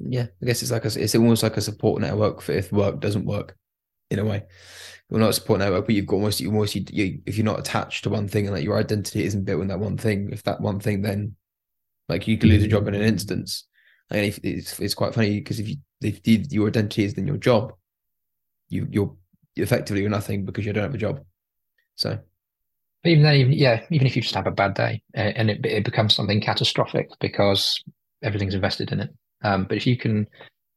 [0.00, 3.00] Yeah, I guess it's like a, it's almost like a support network for if work
[3.00, 3.56] doesn't work,
[4.10, 4.44] in a way.
[5.10, 7.44] Well, not a support network, but you've got almost you almost you, you if you're
[7.44, 10.30] not attached to one thing and like your identity isn't built in that one thing,
[10.32, 11.36] if that one thing then
[12.08, 13.66] like you could lose a job in an instance.
[14.10, 16.20] And if, it's it's quite funny because if you if
[16.52, 17.72] your identity is then your job,
[18.68, 19.14] you you're
[19.56, 21.20] effectively you're nothing because you don't have a job.
[21.96, 22.18] So
[23.04, 25.64] but even then, even, yeah, even if you just have a bad day and it,
[25.66, 27.78] it becomes something catastrophic because
[28.22, 29.10] everything's invested in it.
[29.42, 30.26] Um, but if you can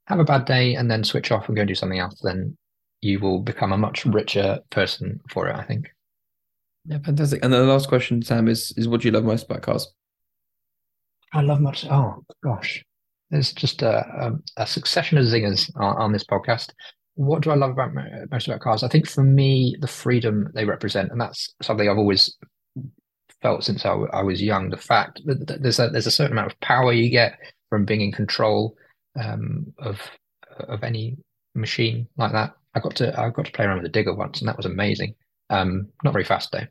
[0.07, 2.57] have a bad day and then switch off and go and do something else, then
[2.99, 5.55] you will become a much richer person for it.
[5.55, 5.89] I think.
[6.86, 7.43] Yeah, fantastic.
[7.43, 9.88] And the last question, Sam, is is what do you love most about cars?
[11.32, 11.86] I love much.
[11.86, 12.84] Oh gosh,
[13.30, 16.71] there's just a, a, a succession of zingers on, on, this podcast
[17.17, 17.91] what do I love about
[18.32, 18.84] most about cars?
[18.84, 22.38] I think for me, the freedom they represent, and that's something I've always
[23.41, 24.69] felt since I, was young.
[24.69, 28.01] The fact that there's a there's a certain amount of power you get from being
[28.01, 28.75] in control
[29.19, 29.99] um, of
[30.59, 31.17] of any
[31.55, 32.53] machine like that.
[32.75, 34.67] I got to I got to play around with a digger once, and that was
[34.67, 35.15] amazing.
[35.49, 36.67] Um, not very fast though.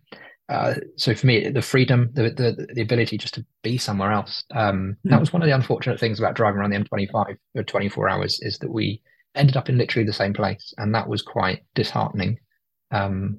[0.49, 4.44] Uh, so for me, the freedom, the, the the ability just to be somewhere else.
[4.55, 5.11] Um, mm.
[5.11, 8.38] That was one of the unfortunate things about driving around the M25 for 24 hours
[8.42, 9.03] is that we
[9.34, 12.38] ended up in literally the same place, and that was quite disheartening.
[12.92, 13.38] Um,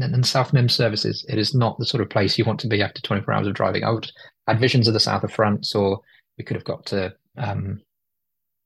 [0.00, 2.68] and, and South Mimms services, it is not the sort of place you want to
[2.68, 3.84] be after 24 hours of driving.
[3.84, 4.10] I would
[4.48, 6.00] had visions of the south of France, or
[6.38, 7.80] we could have got to um,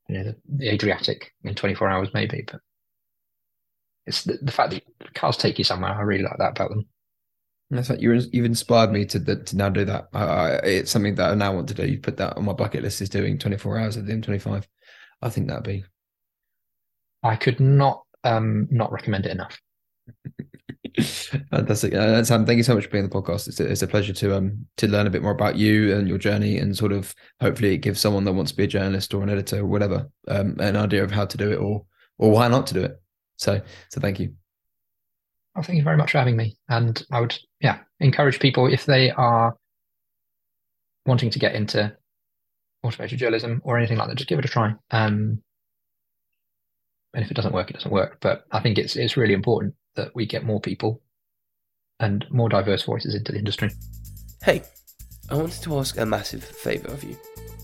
[0.09, 2.45] you know the, the, Adriatic in 24 hours maybe.
[2.47, 2.61] But
[4.07, 5.93] it's the, the, fact that cars take you somewhere.
[5.93, 6.87] I really like that about them.
[7.73, 10.09] That's like you you've inspired me to to now do that.
[10.63, 11.87] It's something that I now want to do.
[11.87, 14.65] You put that on my bucket list is doing 24 hours at the M25.
[15.23, 15.85] I think that'd be
[17.23, 19.61] I could not um, not recommend it enough.
[21.51, 22.45] Fantastic, uh, Sam.
[22.45, 23.49] Thank you so much for being on the podcast.
[23.49, 26.07] It's a, it's a pleasure to um to learn a bit more about you and
[26.07, 29.15] your journey, and sort of hopefully it gives someone that wants to be a journalist
[29.15, 31.87] or an editor or whatever um an idea of how to do it or
[32.19, 33.01] or why not to do it.
[33.37, 34.35] So so thank you.
[35.55, 36.57] Well, thank you very much for having me.
[36.69, 39.55] And I would yeah encourage people if they are
[41.07, 41.95] wanting to get into
[42.83, 44.75] automated journalism or anything like that, just give it a try.
[44.91, 45.43] Um,
[47.15, 48.19] and if it doesn't work, it doesn't work.
[48.21, 51.03] But I think it's it's really important that we get more people
[52.01, 53.71] and more diverse voices into the industry.
[54.43, 54.63] Hey,
[55.31, 57.17] I wanted to ask a massive favour of you.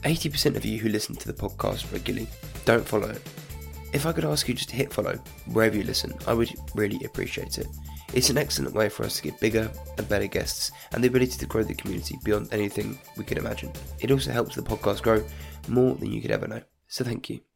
[0.04, 2.28] 80% of you who listen to the podcast regularly
[2.64, 3.22] don't follow it.
[3.92, 5.18] If I could ask you just to hit follow
[5.52, 7.66] wherever you listen, I would really appreciate it.
[8.12, 11.38] It's an excellent way for us to get bigger and better guests and the ability
[11.38, 13.72] to grow the community beyond anything we could imagine.
[14.00, 15.24] It also helps the podcast grow
[15.68, 16.62] more than you could ever know.
[16.86, 17.40] So thank you.